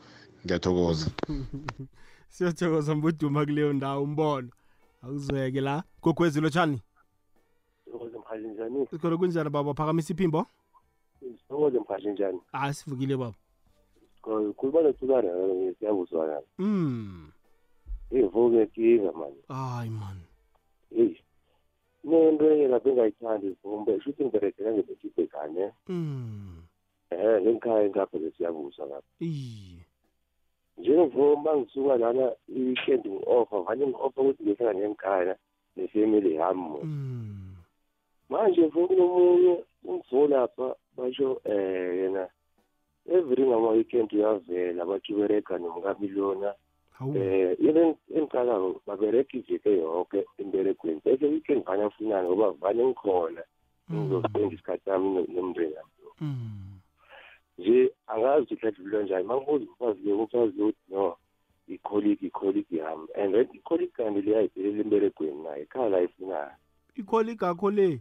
[0.46, 1.08] Ngiyathokoza.
[2.34, 4.50] Siyathokoza mbuduma kuleyo ndawo umbono.
[5.04, 5.84] Awuzweke la.
[6.02, 6.82] Gogwezilo lotshani
[8.40, 8.88] Sithokoze mhathi njani?
[8.88, 10.46] sikhona kunjani baba phakamisa iphimbo
[11.20, 12.40] Sithokoze mhathi njani?
[12.52, 13.36] hayi sivukile baba
[14.22, 15.30] Khuluma nothukana
[15.80, 16.42] siyabuzwana.
[16.58, 17.32] mm
[18.12, 19.34] Ivuke kinga man.
[19.48, 20.18] hayi man
[20.96, 21.16] Hey.
[22.04, 25.72] Nento enye lapha engayithandi vumbe shuthi ngiberegela ngebekiphe kanye.
[25.88, 26.56] mm
[27.12, 29.08] Eh ngekhaya ngapha lesiyabuzwa ngapha.
[29.20, 29.86] iye
[30.78, 35.36] Njengevuma ngisuka lana i-weekend ngi-offer vane ngi-offer ukuthi ngihlala ngekhaya
[35.76, 36.80] nefamily yami.
[38.30, 38.36] Mm.
[38.38, 42.28] Manje vuma kunomunye ungivula lapha basho eh yena
[43.12, 46.54] every ngama-weekend uyavela bathi uberega nomkamilona
[47.16, 51.02] eh yena engiqalako babereka iveke yoke emberegweni.
[51.06, 53.44] Bese weekend vane afunana ngoba vane ngikhona
[53.92, 55.90] ngizospenda isikhathi sami no- nomndeni wami.
[57.58, 61.16] Nje angazi ukuthi ladlulile njani ma ngibuza umfazi le umfazi le uthi no
[61.68, 63.08] ikholigi ikholigi yami.
[63.16, 66.56] And then ikholigi kanti le ayiphelela emberegweni naye ekhaya la ifunana.
[66.96, 68.00] Ikholigi akho le?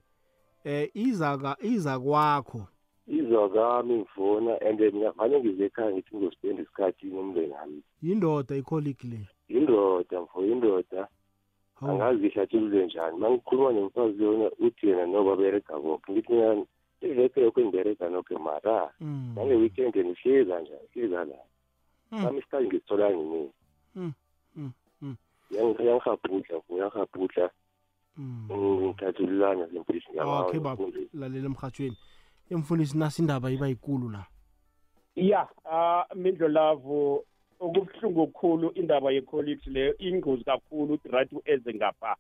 [0.64, 2.66] Eh iza ka iza kwakho.
[3.06, 9.06] Izwa kami ngifona and mina vane ngize ekhaya ngithi ngizospenda isikhathi nomndeni wami yindoda ikholigi
[9.06, 11.09] le yindoda mfo yindoda.
[11.82, 16.64] Angazi ihlathulule njani ma ngikhuluma nomfazi lona uthi yena no baberega koke ngithi mina
[17.00, 18.90] iveke yoke ngiberega noke mara
[19.34, 21.38] nange-weekend nihleza njani hleza la
[22.22, 23.50] sami isikhathi ngisitholanga mina
[23.94, 24.12] Mm,
[24.56, 25.16] mm, mm.
[28.18, 30.84] Yang- yangirhabhudla mfo yangirhabhudla ngithathululana lempisi okay baba.
[31.14, 31.96] lalela emhathweni
[32.50, 34.26] emfundisi nasi indaba iba yikulu la?
[35.16, 37.24] Ya uh, mindlo lavo
[37.60, 42.16] okubuhlungu okukhulu indaba ye-colleagues leyo ingozi kakhulu ukuthi right eze ngapha.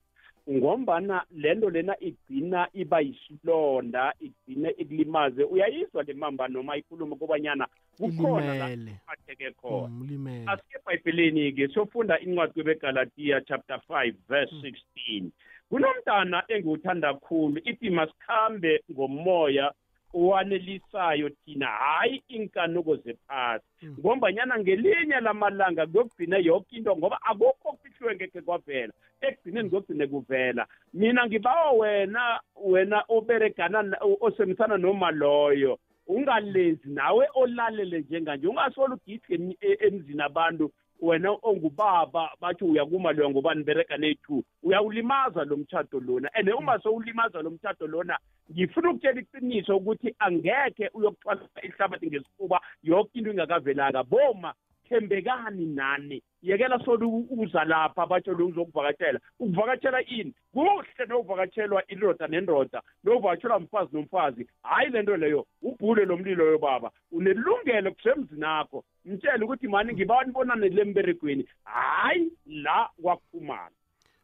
[0.50, 5.44] Ngombana lento lena igcina iba yisilonda igcine ikulimaze.
[5.44, 9.00] Uyayizwa le mamba noma ikhuluma kobanyana kukhona la ilimele.
[9.06, 9.88] atheke khona.
[9.88, 15.30] Mm, ulimele asiye ebhayibheleni-ke siyofunda incwadi kwebegalatiya chapter 5 verse 16
[15.70, 19.72] kunomntana engiwuthanda kakhulu ithi masikhambe ngomoya
[20.14, 23.64] owanelisayo thina hayi inkanuko zephasi.
[24.00, 30.66] Ngombanyana ngelinye lamalanga kuyokugcine yonke into ngoba akukho okufihliwe ngekhe kwavela ekugcineni kuyogcine kuvela.
[30.94, 39.34] Mina ngibawa wena wena oberegana na- osemisana noma loyo ungalezi nawe olalele njenganje ungasole ugidge
[39.34, 40.72] emi- e- emzini abantu.
[41.00, 46.28] Wena ongubaba bathi uyakuma loya ngoba nibereka ne-two uyawulimaza lo mtshato lona.
[46.34, 48.18] And uma sowulimaza lo mtshato lona
[48.52, 54.02] ngifuna ukutshela iqiniso ukuthi angekhe uyokuthwala ihlabathi ngesifuba yonke into ingakavelanga.
[54.02, 54.54] Boma
[54.88, 56.22] thembekani nani?
[56.42, 60.34] Yekela solo uza lapha batsho lo uzokuvakatshela ukuvakatshela ini?
[60.52, 64.46] Kuhle nokuvakatshelwa indoda nendoda nokuvakatshelwa mfazi nomfazi.
[64.62, 69.92] Hhayi le nto leyo ubhule lo mlilo yo baba unelungelo kusemzini akho mtshele ukuthi mani
[69.92, 73.70] ngiba nibonane le mberegweni hhayi la kwakuphumana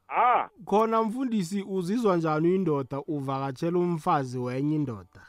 [0.08, 0.48] ah.
[0.64, 5.22] Khona mfundisi uzizwa njani uyindoda uvakatshela umfazi wenye indoda?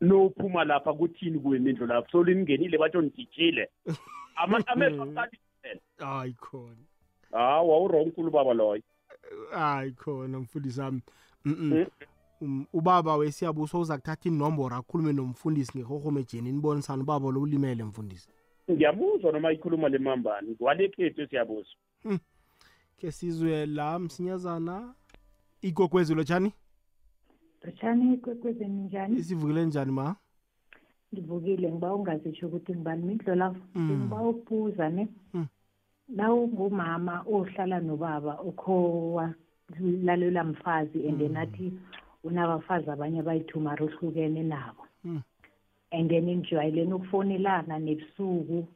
[0.00, 3.96] Nophuma lapha kuthini kuwe mindlu lapho solingenile batsho nidijile Ama-
[4.36, 6.84] amehlo aqalile hayi khona.
[7.32, 8.82] Hawa urong nkulu baba loyo.
[9.50, 11.02] Hayi khona mfundisi wami.
[11.44, 11.86] Mm-mm.
[12.40, 18.28] Um, ubaba wesiyabuso uza kuthatha inomboro akhulume nomfundisi ngehohomejeni nibonisana ubaba lo ulimele mfundisi.
[18.70, 21.68] Ngiyabuzwa noma ikhuluma le mambani ngwale khethu esiyabuza
[22.98, 24.94] ke sizwe la msinyazana.
[25.62, 26.52] Igogwezi lotshani
[27.62, 29.18] lotshani kwekwezeni njani?
[29.18, 30.16] Isivukile njani ma?
[31.14, 33.02] Ngivukile ngiba ungazitsho ukuthi ngibani?
[33.06, 33.90] Mindlolavu Mm.
[33.90, 35.08] ngiba ukubuza ne?
[35.34, 35.46] Mm.
[36.08, 41.36] nawungumama ohlala nobaba okhowalalela mfazi and then Mm.
[41.36, 41.72] athi
[42.24, 44.84] unabafazi abanye abayithumara ohlukene nabo.
[45.92, 48.66] And then nijwayeleni ukufonelana nebusuku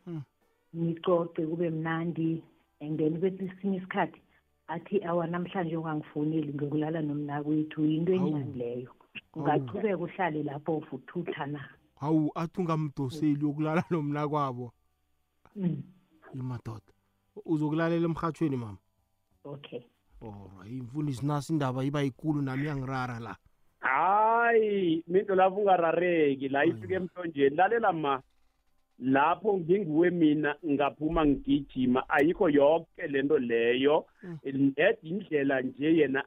[0.72, 2.42] nicoce kube mnandi
[2.80, 4.20] and then kwesinye isikhathi
[4.68, 7.84] athi awa namhlanje ungangifoneli ngiyokulala nomnakwethu.
[7.84, 8.90] Yinto enjani leyo
[9.34, 11.60] ungachubeka uhlale lapho futhutha na?
[12.00, 14.72] Hawu athi ungamdoseli yokulala nomna kwabo.
[15.56, 15.82] Mm.
[16.34, 16.92] imadoda
[17.44, 18.78] uzokulalela emhathweni mama?
[19.44, 19.82] Okay.
[20.22, 23.36] Alright imfundisi nasi indaba iba yikulu nami iyangirara la.
[23.80, 28.22] Hayi minto lapho ungarareki la ifike emhlonjeni lalela ma.
[28.98, 34.06] Lapho nginguwe mina ngaphuma ngigijima ayikho yonke lento leyo.
[34.76, 36.24] Ed indlela nje yena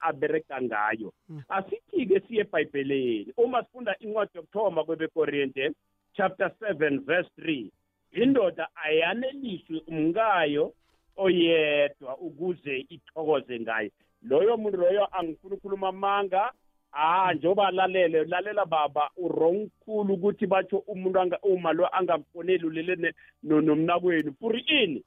[0.00, 1.12] abereka ngayo.
[1.48, 3.32] Asithi-ke siye ebhayibheleni.
[3.36, 5.72] Uma sifunda incwadi yokuthoma kwebekorinte
[6.12, 7.70] chapter 7 verse 3
[8.12, 10.72] indoda ayaneliswe umkayo
[11.16, 13.90] oyedwa ukuze ithokoze ngaye.
[14.22, 16.52] Loyo muntu loyo angifuni ukukhuluma amanga
[16.94, 23.14] ah njengoba lalele lalela baba urong khulu ukuthi batsho umuntu anga- uma lo angamfoneli ulele
[23.42, 24.32] nomnakwenu.
[24.38, 25.02] Puri ini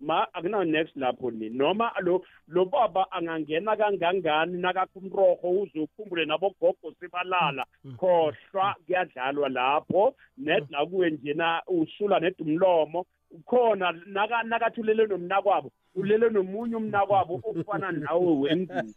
[0.00, 1.48] ma akunayo next lapho ni.
[1.50, 7.64] Noma lo lo baba angangena kangangani nakakho umroho uze ukhumbule nabogogo sebalala.
[7.96, 10.14] Khohlwa kuyadlalwa lapho.
[10.38, 13.06] Net la kuwe njena usula ned umlomo.
[13.46, 15.70] Khona naka nakathi ulele nomnakwabo.
[16.00, 18.92] Ulele nomunye umnakwabo ofana nawe wengubo.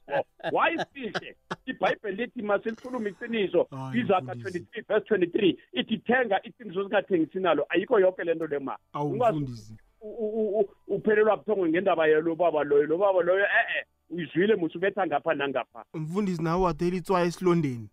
[0.52, 1.36] Wayifihle
[1.66, 3.68] ibhayibheli lithi masilikhuluma iqiniso.
[3.94, 7.66] Izakha 23 verse 23 ithi thenga iqiniso singathengisi nalo.
[7.70, 8.78] Ayikho yonke lento le ma.
[8.94, 14.56] Awumfundisi u- u- u- uphelelwa buthongo ngendaba yalo baba loyo lo baba loyo e-e uyizwile
[14.56, 15.86] musi ubetha ngapha nangapha.
[15.94, 17.90] Mfundisi nawe wadela itswayo esilondeni.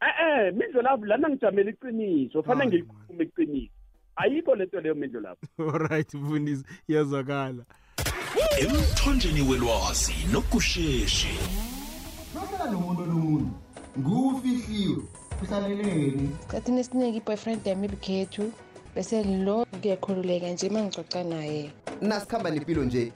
[0.00, 2.42] E-e mindlo lapho lana ngijamela iqiniso.
[2.42, 3.72] Fanele ngilikhulume iqiniso.
[4.16, 7.64] Ayikho lento leyo mindlo lapho alright mfundisi iyazwakala.
[8.60, 11.28] Emthonjeni welwazi nokusheshi
[12.34, 13.50] Lokela nomuntu nomuntu.
[13.98, 15.02] Ngufihliwe.
[15.42, 16.30] Uhlaleleni.
[16.40, 18.52] esikhathini esiningi i-boyfriend yami ibikhethu
[18.94, 21.70] bese lo ngiyakhululeka nje uma ngicoca naye
[22.00, 23.12] Nasikhamba nepilo nje.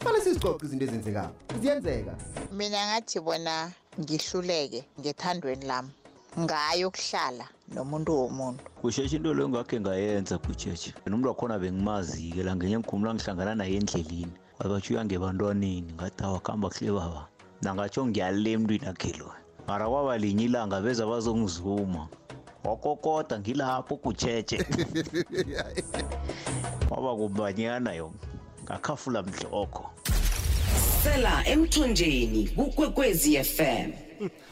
[0.00, 1.30] Fanele sizicoce izinto ezenzekayo.
[1.60, 2.14] Ziyenzeka.
[2.52, 5.90] mina ngathi bona ngihluleke ngethandweni lami
[6.38, 8.64] ngayo ukuhlala nomuntu womuntu.
[8.80, 14.32] Kusheshe into leyo ngakhe ngayenza kucheche nomuntu wakhona bengimazi-ke la ngenye ngikhumula ngihlangana naye endleleni.
[14.58, 17.26] Wabatsho uyangebantwaneni ngathi awakuhamba kuhle baba.
[17.62, 19.32] Nangatsho ngiyale emntwini akhe lo.
[19.66, 22.08] Mara kwaba linye ilanga beza bazongizuma.
[22.64, 24.58] Wakokoda ngilapho kucheche
[26.88, 28.12] kwaba kubanyana yo
[28.64, 29.90] ngakhafula mhlokho
[31.02, 33.90] sela emthonjeni kukwekwezi fm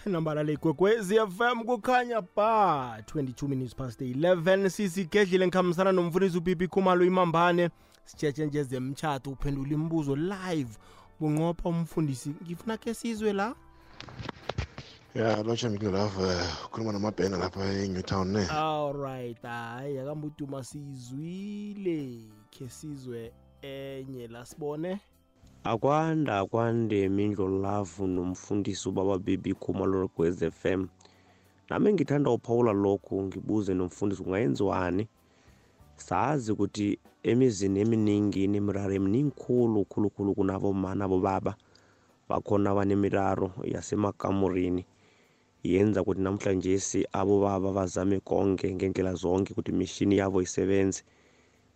[0.06, 7.70] nambala legwegwezi fm kukhanya ba 22 minutes past 11 sisigedlile ngikhambisana nomfundisi upipi khumalo imambane.
[8.04, 10.70] Sitshetshe nje zemtshato uphendula imibuzo live.
[11.20, 13.54] Bunqopha umfundisi ngifuna ke sizwe la.
[15.14, 18.46] Ya lotsha mikulove ukhuluma namabhena lapha e-newtown ne?
[18.50, 22.20] Alright hayi akambuduma siyizwile
[22.50, 23.32] khe sizwe
[23.62, 25.00] enye la sibone.
[25.64, 30.86] Akwanda akwande mindlo love nomfundisi ubaba baby khumalo gwez FM
[31.68, 35.08] nami ngithanda uphawula lokhu ngibuze nomfundisi kungayenziwani
[35.96, 41.54] sazi ukuthi emizini eminingi inemiraro eminingi khulu khulukhulu kunaboma nabobaba.
[42.28, 44.82] Bakhona abanemiraro yasemakamurini
[45.62, 51.02] yenza ukuthi namhlanje si abobaba bazame konke ngendlela zonke ukuthi imishini yabo isebenze.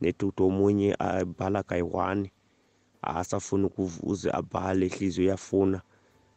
[0.01, 2.31] Nedudu omunye abhala kayi-one
[3.07, 5.81] asafuna ukuvuze abhale ihliziyo iyafuna.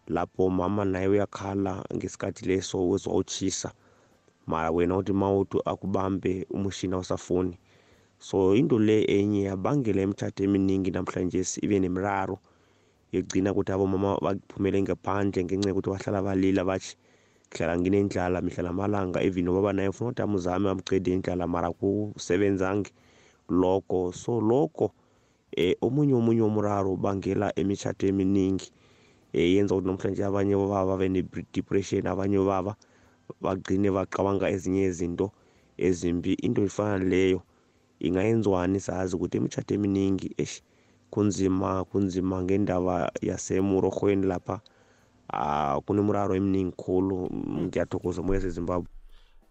[0.08, 3.72] Lapho mama naye uyakhala ngesikhathi leso wezwa utshisa
[4.48, 7.58] mara wena uthi mawuthi akubambe umushini awusafuni.
[8.20, 12.40] So into le enye yabangela imitshato eminingi namhlanje ibe nemiraro
[13.12, 16.96] yokugcina ukuthi abomama baphumele ngaphandle ngenxa yokuthi bahlala balila bathi
[17.52, 22.92] hlala nginendlala mihla namalanga even ubaba naye ufuna ukuthi amuzame amcede indlala mara kusebenzange
[23.50, 24.12] lokho.
[24.14, 24.92] So lokho
[25.58, 28.70] eh omunye omunye umraro ubangela imitshato eminingi
[29.34, 32.78] eh yenza ukuthi namhlanje abanye baba babe ne-depression abanye baba
[33.42, 35.32] bagcine bacabanga ezinye izinto
[35.78, 36.34] ezimbi.
[36.46, 37.42] Into efana leyo
[38.00, 40.62] ingayenziwani sazi ukuthi imitshato eminingi eish
[41.10, 44.62] kunzima kunzima ngendaba yasemurorhweni lapha
[45.34, 47.30] ah kunemuraro eminingi khulu.
[47.66, 48.90] Ngiyathokoza moya sezimbabwe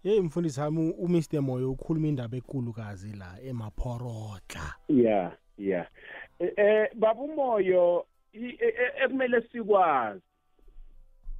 [0.04, 4.74] yeyi mfundisi wami umr moyo ukhuluma indaba ekulukazi la emaphorotla.
[4.88, 10.22] Ya ya Eh, eh babumoyo i- e- e- ekumele sikwazi.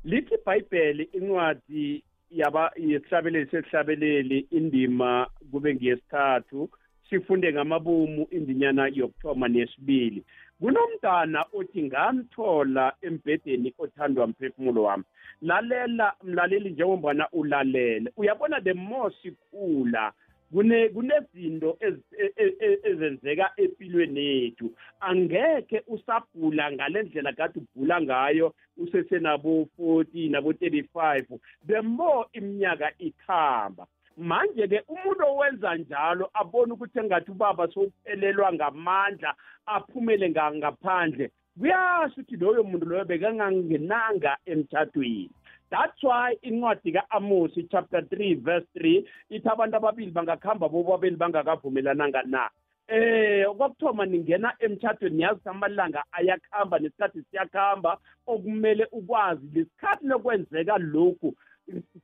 [0.04, 6.70] Lithi iBhayibheli incwadi yaba yesihlabeleli sesihlabeleli indima kube ngiyesithathu
[7.10, 10.24] sifunde ngamabomu indinyana yokuthoma nesibili.
[10.60, 15.04] Kunomntana othi ngamthola embhedeni othandwa mphefumulo wami.
[15.42, 20.12] Lalela mlaleli njengombana ulalele uyabona the more sikhula
[20.53, 24.70] kune kunezinto ezi- e- e- e- ezenzeka empilweni yethu.
[25.01, 33.86] Angeke usabhula ngale ndlela kade ubhula ngayo usesenabo 40 nabo 35 the more iminyaka ikhamba.
[34.16, 39.34] Manje ke umuntu owenza njalo abone ukuthi engathi ubaba sowuphelelwa ngamandla
[39.66, 45.30] aphumele nga- ngaphandle kuyasho ukuthi loyo muntu loyo bekangangenanga emthathweni
[45.70, 52.50] that's why incwadi ka-amosi chapter 3 verse 3 ithi abantu ababili bangakuhamba bobabili bangakavumelananga na
[52.88, 61.34] eh okwakuthoma ningena emthathweni yazi ukuthi amalanga ayakuhamba nesikhathi siyakuhamba okumele ukwazi lesikhathi lokwenzeka lokhu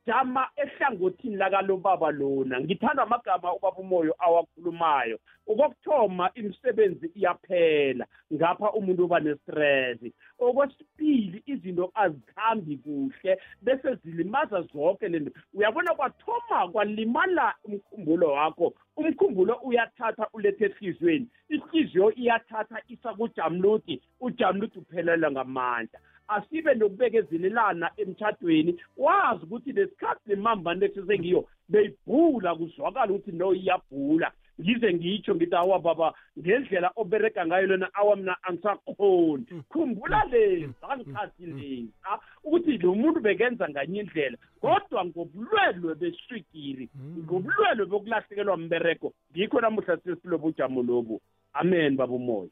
[0.06, 2.60] jama ehlangothini lakalobaba lona.
[2.60, 5.18] Ngithanda amagama ubaba umoyo awakhulumayo.
[5.46, 8.06] Okokuthoma imisebenzi iyaphela.
[8.32, 9.98] Ngapha umuntu uba nestress.
[10.38, 18.74] Okwesibili izinto azikhambi kuhle bese zilimaza zonke lento uyabona kwathoma kwalimala umkhumbulo wakho.
[18.96, 21.26] Umkhumbulo uyathatha ulethe ehliziyweni.
[21.48, 26.00] Ihliziyo iyathatha isa kujamluti ujamluti uphelela ngamandla.
[26.34, 34.32] Asibe nokubekezelelana emtshadweni wazi ukuthi lesikhathi lemambane sesengiyo beyibhula kuzwakala ukuthi no iyabhula.
[34.60, 41.46] Ngize ngitsho ngithi awa baba ngendlela obereka ngayo lona awa mina angisakhoni khumbula leza ngikhathi
[41.46, 42.12] leza
[42.44, 44.36] ukuthi lo muntu bekenza nganye indlela.
[44.60, 46.88] Kodwa ngobulwelwe beswigiri
[47.24, 51.20] ngobulwelwe bokulahlekelwa mbereko ngikho namuhla sesilobo ujamo lobu.
[51.54, 52.50] Amen baba umoya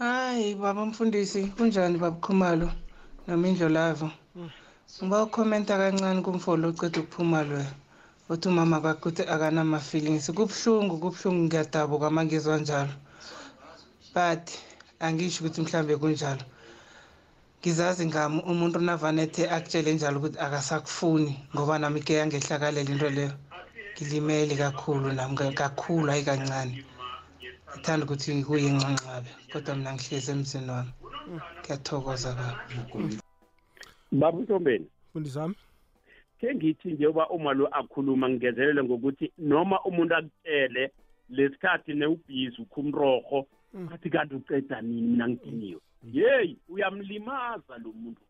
[0.00, 2.68] hayi baba mfundisi kunjani baba khumalo
[3.26, 4.08] nomindlo lavo
[5.02, 7.72] ngiba ukhomenta kancane kumfolo oceda ukuphuma loyo
[8.32, 10.26] uthi umama kwakhe uthi akanama-feelings.
[10.36, 12.94] Kubuhlungu kubuhlungu ngiyadabuka uma ngizwa njalo.
[14.14, 14.44] But
[15.04, 16.44] angisho ukuthi mhlambe kunjalo.
[17.60, 23.32] Ngizazi ngami umuntu navane ethe akutshele njalo ukuthi akasakufuni ngoba nami ke yangehlakalela into leyo.
[23.94, 26.84] Ngilimele kakhulu nami ka- kakhulu hayi kancane.
[27.70, 30.92] Ngithanda ukuthi kuyingxangxabe kodwa mina ngihlezi emzini wami.
[31.60, 32.62] Ngiyathokoza baba
[34.20, 35.56] baba untombeni mfundisi wami?
[36.38, 40.92] Ke ngithi njengoba uma lo akhuluma ngingezelele ngokuthi noma umuntu akutshele
[41.28, 43.46] lesikhathi newubhizi ukhumroho
[43.92, 45.80] athi kanti uceda nini mina ngidiniwe
[46.12, 48.22] yeyi uyamlimaza lo muntu.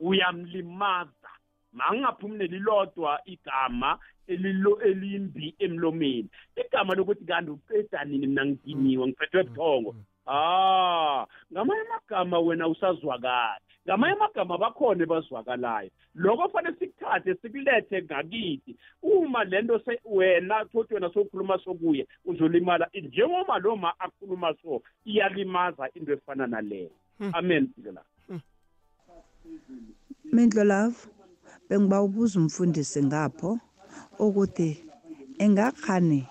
[0.00, 1.30] Uyamlimaza.
[1.72, 6.28] Mangingaphumi nelilodwa igama elilo elimbi emlomeni.
[6.56, 9.94] Igama lokuthi kanti uceda nini mina ngidiniwe ngiphethwe buthongo?
[10.26, 13.60] ah ngamanye amagama wena usazwakala.
[13.86, 18.76] Ngamanye amagama bakhona bazwakalayo lokho fanele sikuthathe sikulethe ngakithi.
[19.02, 26.12] Uma lento se wena thothi wena sokhuluma sokuye uzolimala njengoba loma akhuluma so iyalimaza into
[26.12, 26.90] efana naleyo
[27.32, 28.02] amen la
[30.32, 30.96] Mindlo love
[31.68, 33.60] bengiba ubuza umfundisi ngapho.
[34.18, 34.84] Ukuthi
[35.38, 36.26] engakhani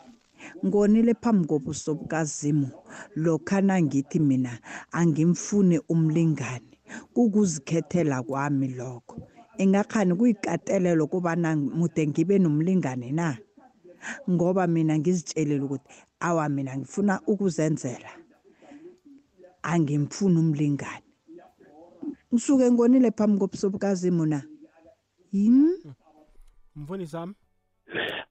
[0.66, 2.70] ngonile phambi kobuso bukazimu.
[3.16, 4.60] Lokhana ngithi mina
[4.92, 6.78] angimfuni umlingani
[7.14, 9.22] kukuzikhethela kwami lokho.
[9.58, 13.38] Engakhani kuyikatelelo kubana mude ngibe nomlingani na?
[14.30, 18.10] Ngoba mina ngizitshelile ukuthi awa mina ngifuna ukuzenzela.
[19.64, 21.08] Angimfuni umlingani.
[22.34, 24.44] Ngisuke ngonile phambi kobuso bukazimu na?
[25.32, 25.78] Yini?
[26.76, 27.34] Mfundisi wami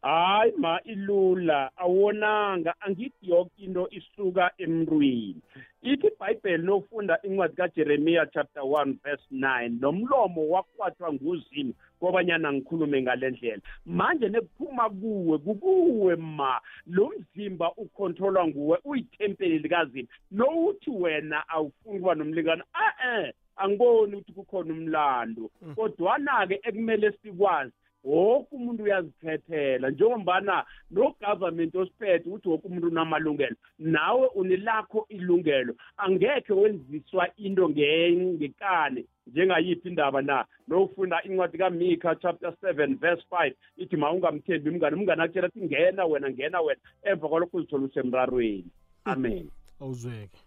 [0.02, 1.70] hayi ma ilula.
[1.76, 2.74] Awonanga.
[2.80, 5.42] Angithi yonke into isuka emntwini.
[5.82, 13.30] Ithi ibhayibheli nofunda incwadi kajeremiya chapter 1 verse 9 nomlomo wakhwathwa nguzimu kobanyana ngikhulume ngale
[13.30, 13.62] ndlela.
[13.86, 16.60] Manje nekuphuma kuwe kukuwe ma.
[16.86, 24.72] Lo mzimba ukhontrolwa nguwe uyithempeli likazimu nowuthi wena awufuni ukuba nomlingane a-e angiboni ukuthi kukhona
[24.72, 25.50] umlando.
[25.74, 27.72] Kodwana-ke ekumele sikwazi
[28.04, 35.74] woke umuntu uyazikhethela njengombana no-government osiphethe ukuthi woke umuntu unamalungelo nawe unelakho ilungelo.
[35.96, 40.44] Angekhe wenziswa into nge- ngekane njengayiphi indaba na?
[40.68, 46.04] Nofunda incwadi kamika chapter 7 verse 5 ithi ma ungamthembi umngane umngane akutshela athi ngena
[46.04, 48.66] wena ngena wena emva kwalokho uzithola usemrarweni.
[49.04, 49.48] Amen.
[49.80, 50.38] Awuzweke.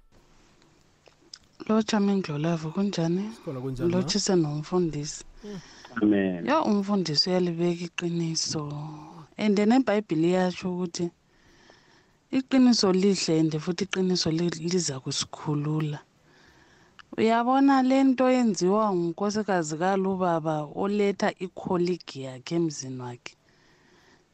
[1.70, 3.32] Lotsha mindlolavu kunjani?
[3.46, 3.98] Khona kunjani ma?
[3.98, 5.26] lotshise nomfundisi.
[6.02, 6.46] Amen.
[6.46, 8.70] Ya umfundisi uyalibeka iqiniso.
[9.38, 11.12] And then ebhayibhile iyasho ukuthi
[12.32, 16.00] iqiniso lihle ende futhi iqiniso li- liza kusikhulula.
[17.18, 23.36] Uyabona le nto yenziwa ngunkosikazi kalubaba oletha ikholigi yakhe emzini wakhe?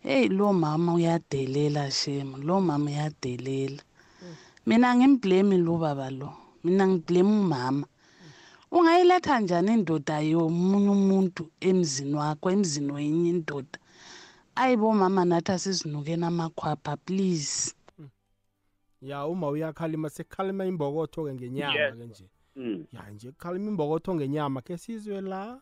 [0.04, 2.42] Heyi lo mama uyadelela shem.
[2.42, 3.82] Lo mama uyadelela.
[4.66, 6.34] Mina ngimblame lo baba lo.
[6.64, 7.86] Mina ngiblame umama.
[8.72, 13.80] Ungayiletha njani indoda yomunye umuntu emzini wakho emzini wenye indoda
[14.56, 17.74] ayibomama nathi asizinukeni amakhwapha please
[19.02, 21.96] ya uma uyakhalima sekhalima imbokotho-ke ngenyama Yes.
[21.98, 22.86] ke nje Mm.
[22.94, 25.60] ya nje kukhalima imbokotho ngenyama ke sizwe la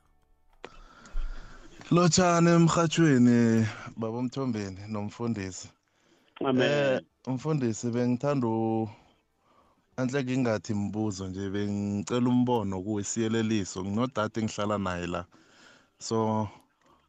[1.91, 3.65] lotshani emhathweni
[3.97, 5.69] baba umthombeni nomfundisi
[6.45, 6.61] Amen.
[6.95, 8.89] Eh, umfundisi bengithanda u-
[9.99, 15.21] anhle ngingathi mbuzo nje bengicela umbono kuwe siyeleliso nginodade engihlala naye la.
[16.07, 16.47] So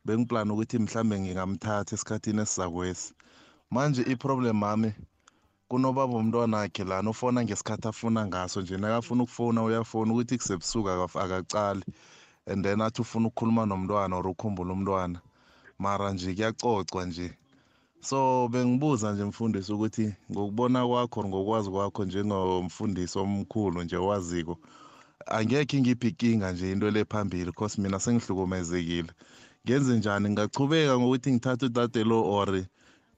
[0.05, 3.15] bengiplana ukuthi mhlambe ngingamthatha esikhathini esizakwesi.
[3.71, 4.91] Manje iproblem yami
[5.69, 10.89] kunobaba umntwana wakhe lana ufona ngesikhathi afuna ngaso nje nakafuna ukufona uyafona ukuthi kusebusuku
[11.25, 11.85] akacali
[12.51, 15.19] and then athi ufuna ukukhuluma nomntwana or ukhumbula umntwana.
[15.79, 17.40] Mara nje kuyacocwa nje.
[18.01, 24.59] So bengibuza nje mfundisi ukuthi ngokubona kwakho ngokwazi kwakho njengomfundisi omkhulu nje owaziko
[25.27, 29.13] angekhe ngiphi inkinga nje into le phambili because mina sengihlukumezekile.
[29.67, 30.29] Ngenze njani?
[30.29, 32.65] Ngingachubeka ngokuthi ngithathe udade lo or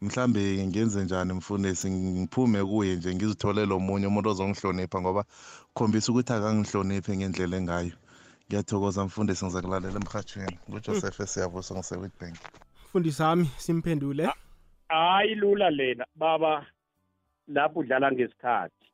[0.00, 1.90] mhlambe ngenze njani mfundisi?
[1.90, 5.24] Ngiphume kuye nje ngizitholele omunye umuntu ozongihlonipha ngoba
[5.74, 7.92] khombisa ukuthi akangihloniphi ngendlela engayo.
[8.48, 12.36] Ngiyathokoza mfundisi ngiza kulalela emhathweni ngujoseph esiyabuso ngise-witbank.
[12.88, 14.28] Mfundisi wami simphendule.
[14.92, 16.04] Hayi lula lena.
[16.16, 16.66] Baba
[17.48, 18.86] lapho udlala ngesikhathi.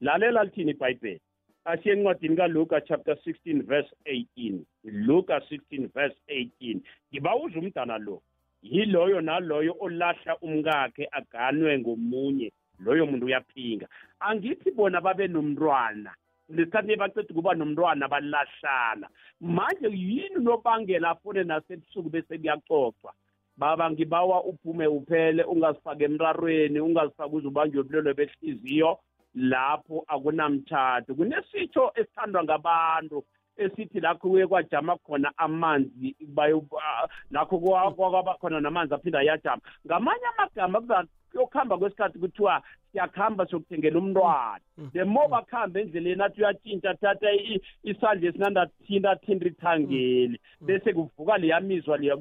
[0.00, 1.20] Lalela lithini ibhayibheli?
[1.64, 6.80] Asiye encwadini kaluka chapter 16 verse 18 luka 16 verse 18
[7.12, 8.22] ngibawuza umdana lo
[8.62, 12.52] yiloyo naloyo olahla umkakhe aganwe ngomunye.
[12.78, 13.86] Loyo muntu uyaphinga
[14.20, 16.14] angithi bona babe nomntwana.
[16.48, 19.08] Lesikhathi baceda ukuba nomntwana balahlana.
[19.40, 23.12] Manje yini unobangela afune nasebusuku bese kuyaxoxwa
[23.58, 28.98] baba ngibawa uphume uphele ungazifaki emrarweni ungazifaki uze ubanjwe ubulwelwe behliziyo
[29.34, 33.24] lapho akunamthatho kunesitsho esithandwa ngabantu
[33.56, 39.62] esithi lakho kuye kwajama khona amanzi bayo- ah, lakho kwa- kwaba khona namanzi aphinda yajama
[39.86, 44.60] ngamanye amagama kuza kuyokuhamba kwesikhathi kuthiwa siyakuhamba siyokuthengela umntwana.
[44.92, 51.98] The more bakuhamba endleleni athi uyatshintsha thatha i- isandla esinandathinta thinta ithangeli bese kuvuka leyamizwa
[51.98, 52.16] leya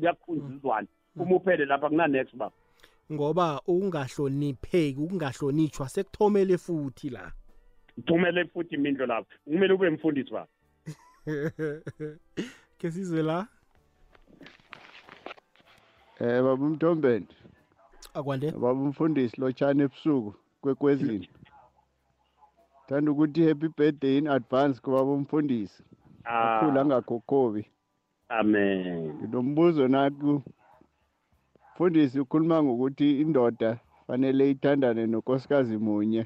[1.17, 2.55] kuyakhunjuzwana umuphele lapha kuna-next baba
[3.11, 7.31] ngoba ukungahlonipheki ukungahlonitshwa sekuthomele futhi la
[8.05, 10.47] thumele futhi imindlo lapho kumele ube mfundisi baba
[12.77, 13.47] ke sizwe la
[16.19, 17.27] Eh baba uMntombeni.
[18.13, 18.51] Akwande.
[18.51, 21.29] Baba umfundisi lotshana ebusuku kwekwezini.
[22.87, 25.83] Thanda ukuthi happy birthday in advance kubaba umfundisi.
[26.25, 26.57] Ah.
[26.57, 27.65] Akhula ngakhokhobi.
[28.29, 30.41] amen Nginombuzo naku.
[31.77, 36.23] Mfundisi ukhuluma ngokuthi indoda fanele ithandane nonkosikazi munye.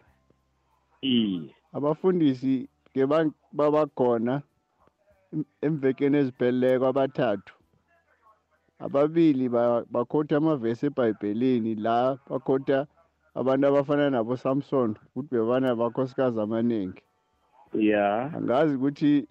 [1.01, 4.41] iye Abafundisi ke ba- babakhona
[5.33, 7.53] em- emvekeni ezipheleleko abathathu.
[8.79, 12.87] ababili ba- bakhotha amavesi ebhayibhelini la bakhotha
[13.35, 17.03] abantu abafana nabo samson ukuthi bebana bakhosikazi amaningi
[17.75, 19.27] ya angazi ukuthi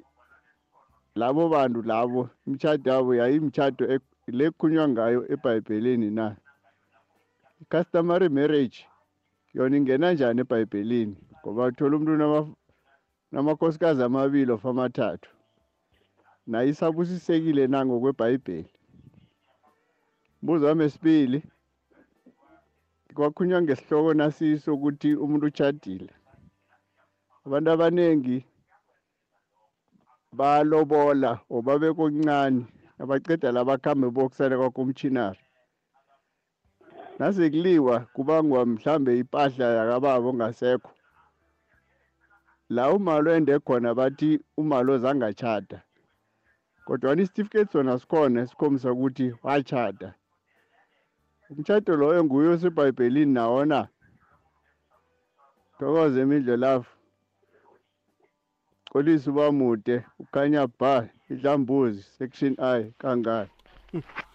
[1.17, 6.27] labo bantu labo imitshato yabo yayimitshato ek- le kukhulunywa ngayo ebhayibhelini na?
[7.63, 8.79] I-customary marriage
[9.55, 11.17] yona ingena njani ebhayibhelini?
[11.41, 12.55] Ngoba uthola umuntu nama-
[13.33, 15.31] namakhosikazi amabili of amathathu
[16.47, 18.71] nayo isabusisekile na ngokwebhayibheli?
[20.43, 21.43] Mbuzo wami esibili
[23.15, 26.13] kwakhulunywa ngesihloko nasiso ukuthi umuntu utshadile
[27.47, 28.39] abantu abaningi
[30.39, 32.65] balobola or babekokuncane
[33.03, 35.41] abaceda la bakhambe bokusala kwakho umchinari
[37.19, 40.91] nasekuliwa kubangwa mhlambe impahla yakababa ongasekho.
[42.69, 45.79] La umalo ende khona bathi umalo zangatshada
[46.87, 50.09] kodwa isitifiketi sona sikhona esikhombisa ukuthi watshada
[51.51, 53.89] umtshato loyo nguye osebhayibhelini nawo na?
[55.79, 57.00] Thokoze imidlo lafu
[58.93, 63.51] xolisa uba mude ukhanya ba idlambuzi section i kangaka.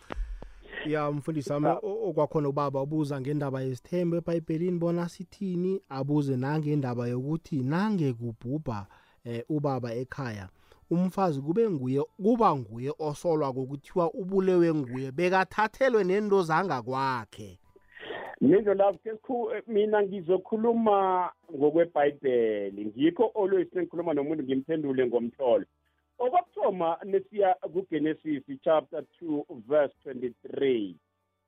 [0.85, 5.81] Ya mfundisi wami okwakhona ubaba ubuza ngendaba yesithembu ebhayibhelini bona sithini?
[5.89, 8.85] Abuze nangendaba yokuthi nange kubhubha
[9.23, 10.49] eh, ubaba ekhaya.
[10.89, 17.59] Umfazi kube nguye kuba nguye osolwa kokuthiwa ubulewe nguye bekathathelwe nento zangakwakhe
[18.41, 22.85] Mindlo love ke sikhu- mina ngizokhuluma ngokwebhayibheli.
[22.85, 25.65] Ngikho always sengikhuluma nomuntu ngimphendule ngomhlolo.
[26.19, 30.95] Okokuthoma nesiya kugenesis chapter 2 verse 23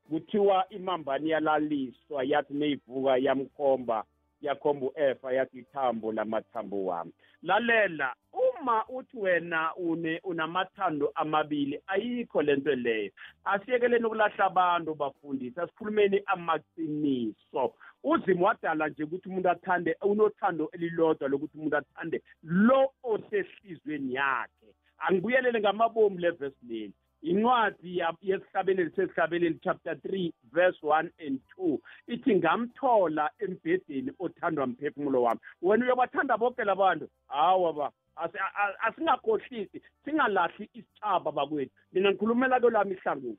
[0.09, 4.03] kuthiwa imambani yalaliswa yathi neyivuka yamkhomba
[4.41, 7.11] yakhomba u-efa yathi ithambo lamathambo wami.
[7.43, 13.11] Lalela uma uthi wena une unamathando amabili ayikho lento leyo.
[13.45, 17.73] Asiyekeleni ukulahla abantu bafundisi asikhulumeni amaqiniso.
[18.03, 24.67] Uzima wadala nje ukuthi umuntu athande unothando elilodwa lokuthi umuntu athande lo osehlizweni yakhe.
[24.97, 26.93] Angibuyelele ngamabomu levesi leli.
[27.21, 35.23] Incwadi ya- yesihlabeleli sesihlabeleli chapter 3 verse 1 and 2 ithi ngamthola embhedeni othandwa mphefumulo
[35.23, 35.39] wami.
[35.61, 41.71] Wena uyobathanda bonke labantu hawa ba asi- a- a- asingakhohlisi singalahli isithaba bakwethu.
[41.93, 43.37] Mina ngikhulumela kolami ihlangothi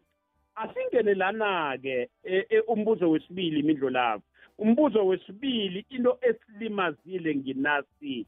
[0.55, 4.23] asingenelana-ke e- e- umbuzo wesibili imidlo labo
[4.59, 8.27] umbuzo wesibili into esilimazile nginasi?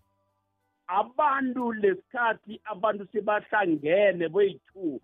[0.86, 4.99] Abantu lesikhathi abantu sebahlangene boyi-two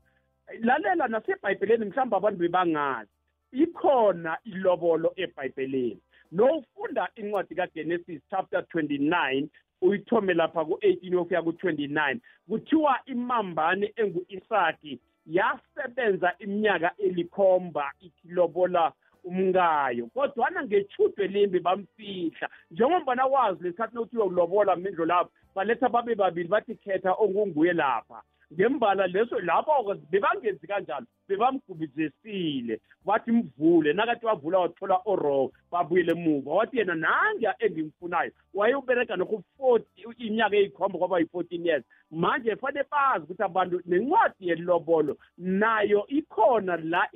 [0.62, 3.10] lalela nasebhayibheleni mhlawumbe abantu bebangazi.
[3.52, 6.00] Ikhona ilobolo ebhayibheleni
[6.32, 9.48] nofunda incwadi kagenesis chapter 29
[9.82, 18.92] uyithome lapha ku-18 yofika ku-29 kuthiwa imambane engu-isaki yasebenza iminyaka elikhomba ikilobola
[19.24, 20.06] umkayo.
[20.06, 22.48] Kodwana ngetshudwe elimbi bamfihla.
[22.70, 28.22] Njengombana wazi lesikhathi nokuthi uyokulobola mindlo lapho baletha babe babili bathi khetha ongunguye lapha.
[28.52, 33.92] Ngembala leso lapho bebangenzi kanjalo bebamgubizesile wathi mvule.
[33.92, 36.50] Nakathi wavula wathola oro babuyele emuva.
[36.50, 41.84] Wathi yena nange engimfunayo wayeubereka noku-forty iminyaka eyikhomba kwaba yi-fourteen years.
[42.10, 47.08] Manje fanele bazi ukuthi abantu nencwadi yelobolo nayo ikhona la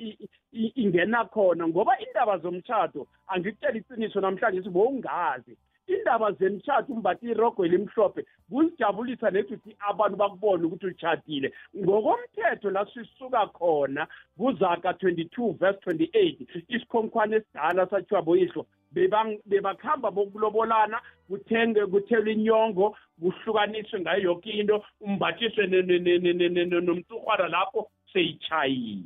[0.51, 5.57] ingena khona ngoba indaba zomtshato angikutshela iqiniso namhlanje sibowungazi
[5.93, 9.57] indaba zemtshato umbathi irogo elimhlophe kuzijabulisa nethi
[9.89, 18.21] abantu bakubone ukuthi utshadile ngokomthetho la sisuka khona kuzaka 22 verse 28 isikhonkhwane esidala sathiwa
[18.21, 18.65] boyihlo
[18.95, 26.33] bebang- bebakuhamba bokulobolana kuthenge kuthelwe inyongo kuhlukaniswe ngayo yonke into umbathiswe ne- ne- ne- ne-
[26.33, 29.03] ne- ne- ne- nomtsurhwana lapho seyitshayile.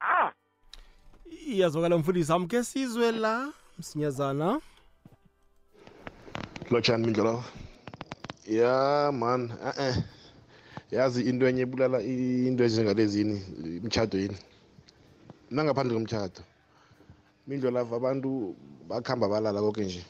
[0.00, 0.32] Ah!
[1.46, 4.60] Iyazwakala mfundisi amke sizwe la msinyazana.
[6.72, 7.44] Lotshani mindlolo
[8.46, 9.96] ya man eh
[10.90, 13.36] yazi into enye ibulala into ezinjengalezini
[13.78, 14.36] imitshato yini
[15.50, 16.42] nangaphandle komtshato
[17.46, 18.56] mindlolava abantu
[18.88, 20.04] bakuhamba balala konke nje.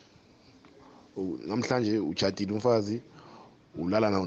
[1.47, 3.03] Namhlanje utshatile umfazi
[3.79, 4.21] ulala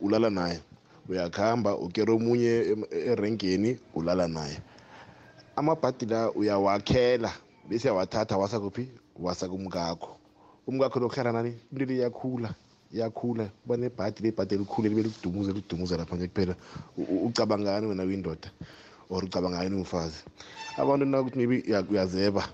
[0.00, 0.60] ulala naye.
[1.08, 4.60] Uyakuhamba ukere omunye erenkeni ulala naye.
[5.56, 7.32] Amabhadi la uyawakhela
[7.68, 8.88] bese yawathatha wasa kuphi
[10.66, 11.54] umkakho lokuhlala nani?
[11.72, 12.54] Into le iyakhula.
[12.92, 16.56] Iyakhula uba nebhadi lebhadi elikhulu libe likudumuze likudumuze lapha nje kuphela.
[16.96, 18.50] U- u- ucabangani wena uyindoda?
[19.10, 20.24] Or ucabangani umfazi?
[20.76, 22.48] Abantu nakuthi maybe uya- uyazeba.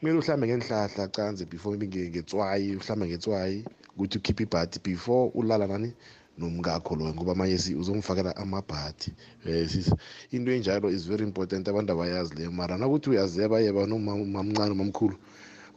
[0.00, 3.64] Kumele uhlambe ngenhlahla canze before maybe nge- ngetswayi uhlambe ngetswayi
[3.94, 5.92] ukuthi ukhiphe ibhadi before ulala nani?
[6.38, 9.12] Nomkakho loyo ngoba manje si- uzomfakela amabhadi.
[9.46, 9.90] Um sis
[10.30, 12.52] into enjalo is very important abantu abayazi leyo.
[12.52, 15.16] Mara nakuthi uyazeba yeba nomamncane nomamkhulu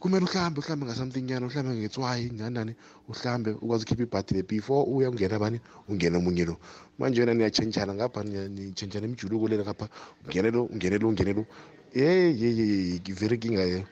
[0.00, 2.72] kumele uhlambe uhlambe ngasamething nyana uhlambe ngetswayi ngani nani
[3.08, 6.56] uhlambe ukwazi ukhipha ibhadi le before uya ungena bani ungena omunye lo.
[6.98, 9.88] Manje wena niyatshentshana ngapha niya- nitshentshana imijuluko lela ngapha
[10.24, 11.44] ungene lo ungene lo ungene lo.
[11.94, 12.64] Ye ye ye
[13.04, 13.84] ye very kinga ye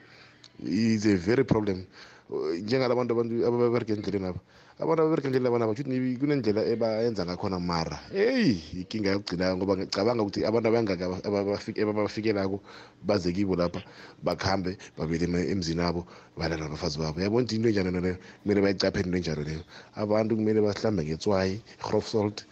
[0.65, 1.87] is a very problem.
[2.31, 4.41] Uh, njengalabantu abantu ababereka endleleni aba
[4.79, 7.99] abantu ababereka endleleni abana batsho maybe kunendlela ebayenza ngakhona mara.
[8.15, 12.61] Eyi ikinga yokugcina ngoba ngicabanga ukuthi abantu abangaka aba- ababafik- ababafikelako
[13.03, 13.83] baze kibo lapha
[14.23, 16.07] bakuhambe babele ema- emzini abo
[16.39, 17.19] balala nabafazi babo.
[17.21, 19.63] Yabona ukuthi into enjalo leyo kumele bayicaphele into enjalo leyo.
[19.97, 22.47] Abantu kumele bahlambe ngetswayi i-grof salt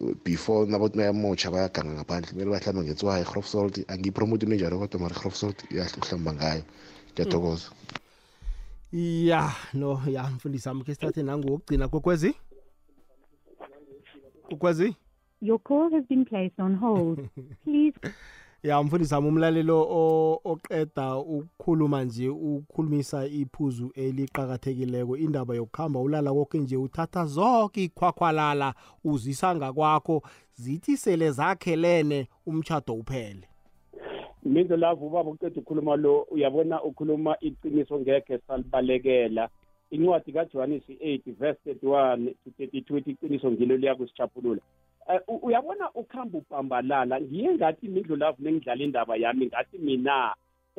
[0.00, 3.74] uh, before nabathi bayamotsha bayaganga ngaphandle kumele bahlambe ngetswayi i-grof salt.
[3.88, 6.62] Angiyipromote into enjalo kodwa mara i-grof salt iyahle uhlamba ngayo.
[7.16, 7.68] Ngiyathokoza.
[8.92, 12.34] Ya no ya mfundisi ami ke sithathe nangokugcina kokwezi?
[14.50, 14.96] Kokwezi?
[15.40, 17.28] Your call has been placed on hold.
[17.64, 17.98] Please
[18.62, 26.58] ya mfundisi ami umlalelo o- oqeda ukukhuluma nje ukhulumisa iphuzu eliqakathekileko indaba yokuhamba ulala konke
[26.58, 28.74] nje uthatha zonke ikhwakhwalala
[29.04, 30.22] uzisa ngakwakho
[30.54, 33.48] zithi sele zakhelene umtshado uphele.
[34.44, 39.48] Mizo lavo ubaba uqeda ukukhuluma lo uyabona ukhuluma iqiniso ngekhe salibalekela.
[39.90, 44.60] Incwadi kajohanesi 8 verse 31 to 32 ithi iqiniso ngilo liyakusijabulula
[45.10, 50.34] Eh, u- uyabona ukuhamba ubhambalala ngiye ngathi imidlo lavo nengidlala indaba yami ngathi mina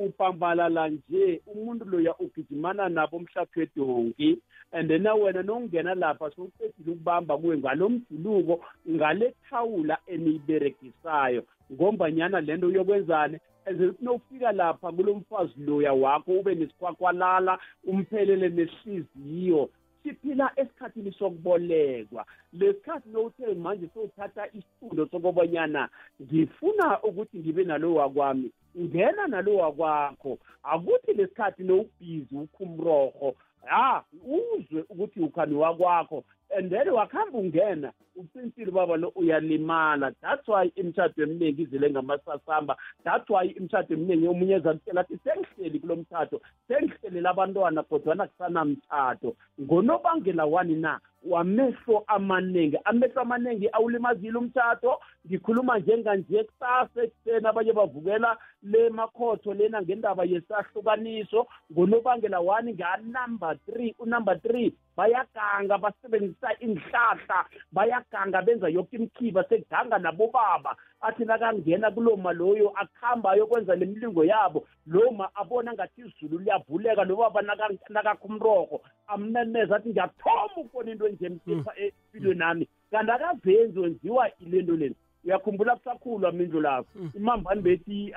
[0.05, 4.37] upambalala nje umuntu loya ugijimana nabo umhlaphedonki
[4.73, 11.43] and then na wena nokungena lapha sowuqedile ukubamba kuwe ngalo mjuluko ngale thawula eniyiberegisayo.
[11.73, 13.37] Ngombanyana le nto yokwenzani?
[13.65, 19.69] Ezokuthi nofika lapha kulo mfazi loya wakho ube nesikhwakhwalala umphelele nehliziyo
[20.03, 22.25] siphila esikhathini sokubolekwa.
[22.53, 25.89] Lesikhathi nowuthe manje sowuthatha isifundo sokobanyana
[26.21, 33.35] ngifuna ukuthi ngibe nalo wakwami ngena nalo wakwakho akuthi lesikhathi nowubhizi ukhumroho
[33.65, 36.23] ha uzwe ukuthi ukhani wakwakho.
[36.57, 40.13] And then wakuhamba ungena uqinisile baba lo uyalimala.
[40.21, 42.75] That's why imishado eminingi izile ngamasasamba.
[43.03, 50.45] That's why imishado eminingi omunye ezakutshela athi sengihleli kulo mthatho sengihlelela abantwana kodwana kusanamthatho ngonobangela
[50.45, 50.99] wani na?
[51.25, 59.81] Wamehlo amaningi amehlo amaningi awulimazile umthatho ngikhuluma njenganje kusasa ekuseni abanye bavukela le makhotho lena
[59.81, 62.73] ngendaba yesahlukaniso ngonobangela wani?
[62.73, 64.73] Nganumber three unumber three.
[64.97, 70.75] Bayaganga basebenzisa inhlahla bayaganga benza yoke imikhiba sekuganga nabobaba.
[71.01, 78.25] Athi nakangena kuloma loyo akuhamba ayokwenza lemlingo yabo loma abona ngathi izulu liyavuleka nobaba nakakha
[78.25, 82.67] umrorho ammemeza athi ngiyathoma ukubona into enje emsipha empilweni nami.
[82.91, 88.13] Kanti akazenzi wenziwa ile nto leni uyakhumbula kusakhulwa mindlu lakho imambane bethi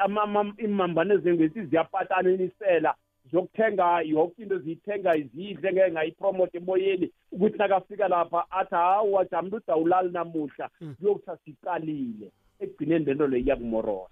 [0.58, 2.94] imambane ezengethi ziyapatana enisela
[3.32, 7.10] zokuthenga yonke into ziyithenga zidle ngeke ngayipromote emoyeni.
[7.32, 12.32] Ukuthi nakafika lapha athi hawu jamntu udawulali namuhla kuyokutha siqalile.
[12.60, 14.10] Ekugcineni lento leyo iyakumorosa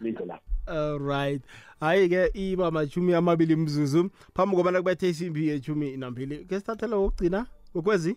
[0.00, 1.42] mindlu lapho alright
[1.80, 4.10] hayi-ke iba mashumi amabili mzuzu.
[4.34, 8.16] Phambi kobana kubethe isimbi yeshumi nambili ke sithathela wokugcina ukwezi?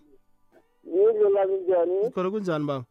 [0.84, 2.06] Yindlu lami njani?
[2.06, 2.86] Sikhona kunjani ba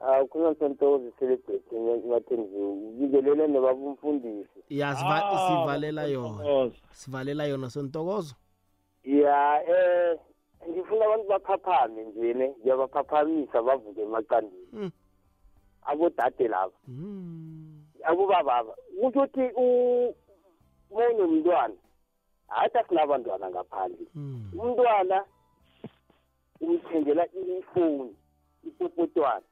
[0.00, 1.62] hawu khona santokozi celebrate
[2.08, 6.70] mathemziwu ubikelele nobaba umfundisi ya siva- sivalela yona.
[6.92, 8.34] Sivalela yona sontokozo
[9.04, 10.18] ya eh
[10.70, 14.90] ngifuna abantu baphaphame njene ngiyabaphaphamisa bavuke emaqandini
[15.82, 16.74] abodade laba.
[18.04, 19.44] Abobababa kusho ukuthi
[20.90, 21.74] unomntwana
[22.48, 24.06] hathi asinabantwana ngaphandle.
[24.58, 25.24] Umntwana
[26.60, 27.26] umthengela
[27.58, 28.14] ifoni
[28.66, 29.42] ipopotwana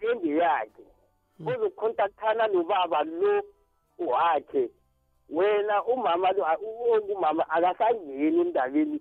[0.00, 0.84] engeyakhe
[1.46, 3.42] ozokhontakthana nobaba lo
[3.98, 4.70] wakhe.
[5.30, 6.44] Wena umama lo
[7.14, 9.00] umama akasangeni endabeni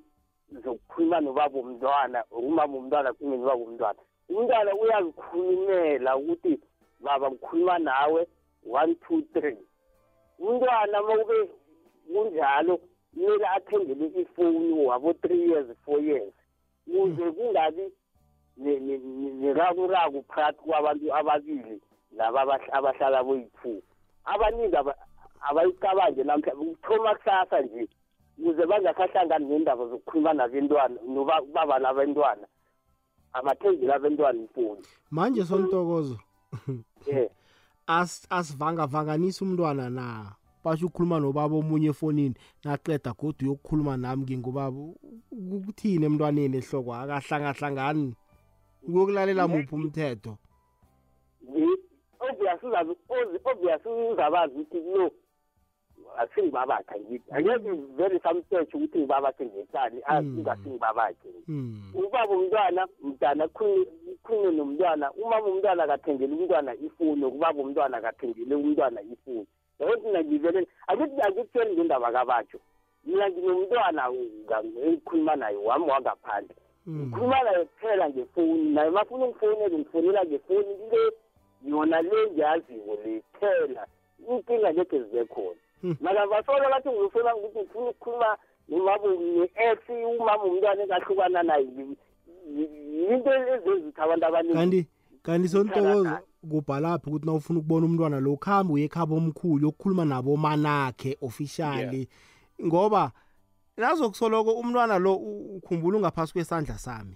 [0.63, 3.99] zokukhuluma nobaba umntwana umama umntwana kunye nobaba umntwana
[4.29, 6.59] umntwana uyazikhulumela ukuthi
[6.99, 8.27] baba ngikhuluma nawe
[8.69, 9.57] one two three.
[10.39, 11.49] Umntwana uma kube
[12.07, 12.79] kunjalo
[13.13, 16.33] kumele athengele ifoni wabo three years four years.
[16.85, 17.91] Kuze kungabi
[18.57, 21.81] nerakuraku phakathi kwabantu ababili
[22.17, 23.81] laba abah- abahlala boyi-two
[24.25, 24.95] abaningi aba-
[25.49, 27.87] abayicabange namhla ukuthoma kusasa nje
[28.39, 32.47] ukuze bangasahlangani nendaba zokukhuluma nabentwana nobaba nabentwana
[33.33, 34.81] amathengile abentwana ifoni
[35.11, 36.19] manje sontokozo
[37.07, 37.29] eh
[37.87, 40.35] as asivangavanganisa umntwana na?
[40.63, 44.77] Basho ukukhuluma nobaba omunye efonini naqeda godu uyokukhuluma nami ngingubaba
[45.31, 46.93] ukuthini emntwaneni ehloko?
[46.95, 48.13] Akahlangahlangani
[48.87, 50.37] ukuyokulalela muphi umthetho?
[53.45, 55.11] obvious uzabazi ukuthi no
[56.17, 57.31] asingibabakhe ngithi.
[57.31, 60.01] Angeke vele samsearch ukuthi ngibabakhe ngekani
[60.37, 61.29] ingasingibabakhe
[61.93, 65.11] ubaba umntwana mntana khulume nomntwana.
[65.11, 69.47] Umama umntwana akathengele umntwana ifoni ukubaba umntwana akathengele umntwana ifoni.
[69.79, 72.59] Yabo thina ngivele akithi akikutheni ngendaba kabatsho.
[73.05, 74.01] Mina nginomntwana
[74.85, 76.55] engikhuluma naye wami wangaphandle.
[76.89, 81.11] Ngikhuluma naye kuphela ngefoni naye mafuna ungifonele ngifonela ngefoni le
[81.65, 83.87] yona le ngiyaziko le kuphela.
[84.29, 85.61] Inkinga ngekhe zibe khona.
[86.01, 88.37] Mara basola bathi ngizosola ukuthi ngifuna ukukhuluma
[88.69, 91.67] nomama ne-ex umama umntwana engahlukana naye
[92.55, 94.87] yinto ezenzithi abantu abaningi kanti
[95.23, 96.17] kanti sontokozo
[96.49, 102.07] kubhalaphi ukuthi nawufuna ukubona umntwana lo ukuhambe uye ekhaba omkhulu yokukhuluma nabo manakhe officially
[102.65, 103.11] ngoba
[103.77, 107.15] nazokusoloko umntwana lo u- ukhumbula ungaphasi kwesandla sami.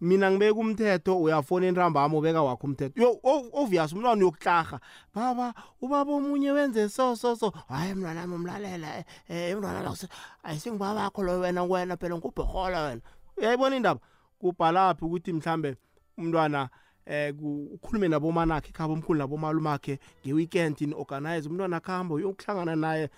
[0.00, 3.00] Mina ngibeka umthetho uyafona entambama ubeka wakho umthetho.
[3.02, 4.80] Yo o- obvious umntwana uyokutlarha
[5.14, 7.34] baba ubaba omunye wenze so so.
[7.36, 9.96] So hayi mntwana ami umlalela um mntwana lo
[10.42, 13.00] ayisingubabakho lo wena wena phela ngubhohola wena.
[13.36, 14.00] Uyayibona indaba?
[14.38, 15.76] Kubhalaphi ukuthi mhlambe
[16.18, 16.68] umntwana
[17.06, 23.08] eh ku- ukhulume nabomanakhe ekhaba omkhulu nabomalumakhe nge-weekend ni-organize umntwana akuhamba uyokuhlangana naye.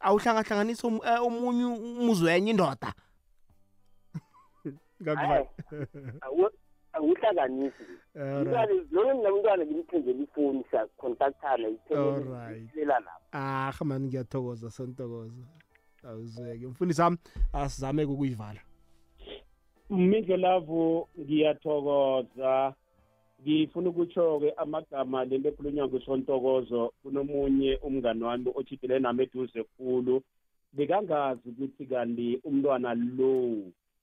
[0.00, 2.94] Awuhlangahlanganisa om- eh, omunye umuzi wenye indoda
[5.04, 5.46] Hayi,
[6.20, 6.50] awu-
[6.92, 7.74] angihlakanisi
[8.14, 8.46] Alright.
[8.46, 12.56] mntwana lona nginomntwana ngimthengela ifoni siyacontaktana Alright.
[12.56, 13.24] ithengela lapho.
[13.32, 15.44] Ah mani ngiyathokoza sontokoza
[16.08, 17.18] awuzeke mfundisi wami
[17.52, 18.60] asizame ukuyivala.
[19.90, 22.74] Mindlelavu ngiyathokoza.
[23.46, 30.22] Ngifuna ukutsho-ke amagama lento ekhulunywa ngusontokozo kunomunye umngani wami otshidile nami eduze khulu.
[30.76, 33.32] Bekangazi ukuthi kanti umntwana lo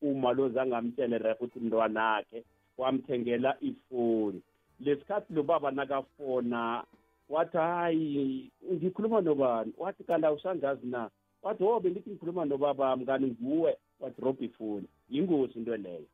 [0.01, 2.39] uma lo zangamtshele ref ukuthi mntwana akhe
[2.77, 4.39] wamthengela ifoni.
[4.79, 6.83] Lesikhathi lo baba nakafona
[7.29, 9.73] wathi hayi ngikhuluma nobani?
[9.77, 11.09] Wathi kanti awusangazi na?
[11.43, 13.75] Wathi wo bengithi ngikhuluma nobaba mngani nguwe.
[13.99, 16.07] Wadrobha ifoni yingozi into leyo.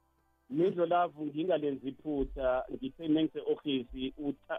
[0.50, 4.14] Mindlo lavu ngingalenzi iphutha ngithe nengise-ofisi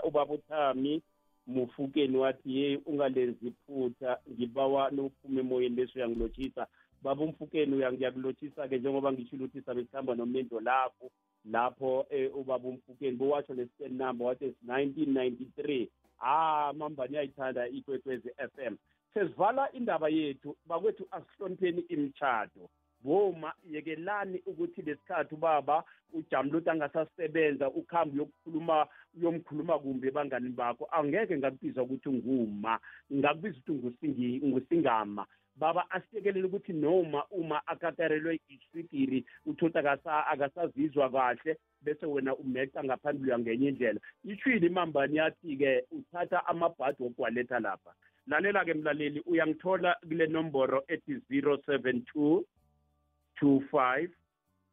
[0.09, 1.03] ubaba uthami
[1.47, 6.67] mufukeni wathi ye ungalenzi iphutha ngibawa nophume emoyeni bese uyangilotshisa.
[7.03, 11.11] Baba umfukeni uyangiyakulotshisa-ke njengoba ngishilo ukuthi sabe sihamba nomendo lapho
[11.45, 15.89] lapho eh, ubaba umfukeni bowatsho nescan number wathi it's 1993
[16.21, 18.77] ah mambani uyayithanda ikwekwezi FM
[19.15, 22.71] sesivala indaba yethu bakwethu asihlonipheni imitshato
[23.05, 28.87] boma yekelani ukuthi lesikhathi ubaba ujamule ukuthi angasasebenza ukhambe uyokukhuluma
[29.17, 30.89] uyomkhuluma kumbi ebangani bakho.
[30.93, 32.79] Angeke ngakubiza ukuthi unguma
[33.13, 35.27] ngakubiza ukuthi ngusingi- ngusingama.
[35.57, 43.29] Baba asiyekelele ukuthi noma uma akatarelwe iswigiri uthotha akasa- akasazizwa kahle bese wena umeca ngaphambili
[43.29, 44.01] uyangenye indlela.
[44.25, 47.93] Ishwile imambani yathi-ke uthatha amabhadi wokwaletha lapha.
[48.27, 52.45] Lalela-ke mlaleli uyangithola kule nomboro ethi 072
[53.43, 54.09] 25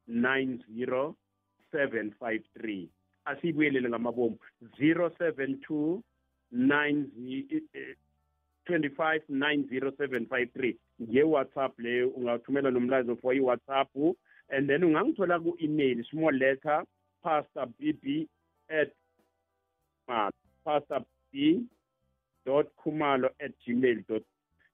[0.07, 1.13] 90
[1.73, 2.87] 753
[3.25, 4.37] asiyibuyelele ngamabomu.
[4.79, 6.01] 072
[6.53, 7.95] 90 eh,
[8.65, 13.89] 25 90753 nge-whatsapp leyo ungathumela nomlayezo for i-whatsapp.
[14.49, 16.83] And then ungangithola ku-email small letter
[17.23, 18.27] pastor bb
[18.69, 18.91] at
[20.65, 21.63] pastor b
[22.45, 24.23] dot khumalo at gmail dot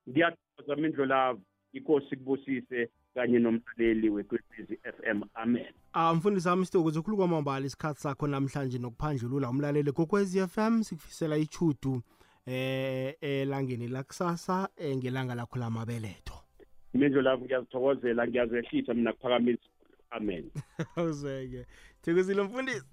[0.09, 1.41] ngiyathokoza mindlo lavo
[1.73, 5.73] inkosi kubusise kanye nomlaleli wekwekwezi FM amen.
[5.93, 12.01] Ah mfundisi wami sitokuze ukhulu kwamambala isikhathi sakho namhlanje nokuphandlulula umlaleli kokwezi FM sikufisela ichudu
[12.45, 16.33] eh elangeni lakusasa eh, ngelanga lakho lamabeletho.
[16.93, 19.63] Imindlu lavo ngiyazithokozela ngiyazehlisa mina kuphakamisa
[20.09, 20.51] amen.
[21.09, 21.65] Uzeke
[22.01, 22.85] thokozile mfundisi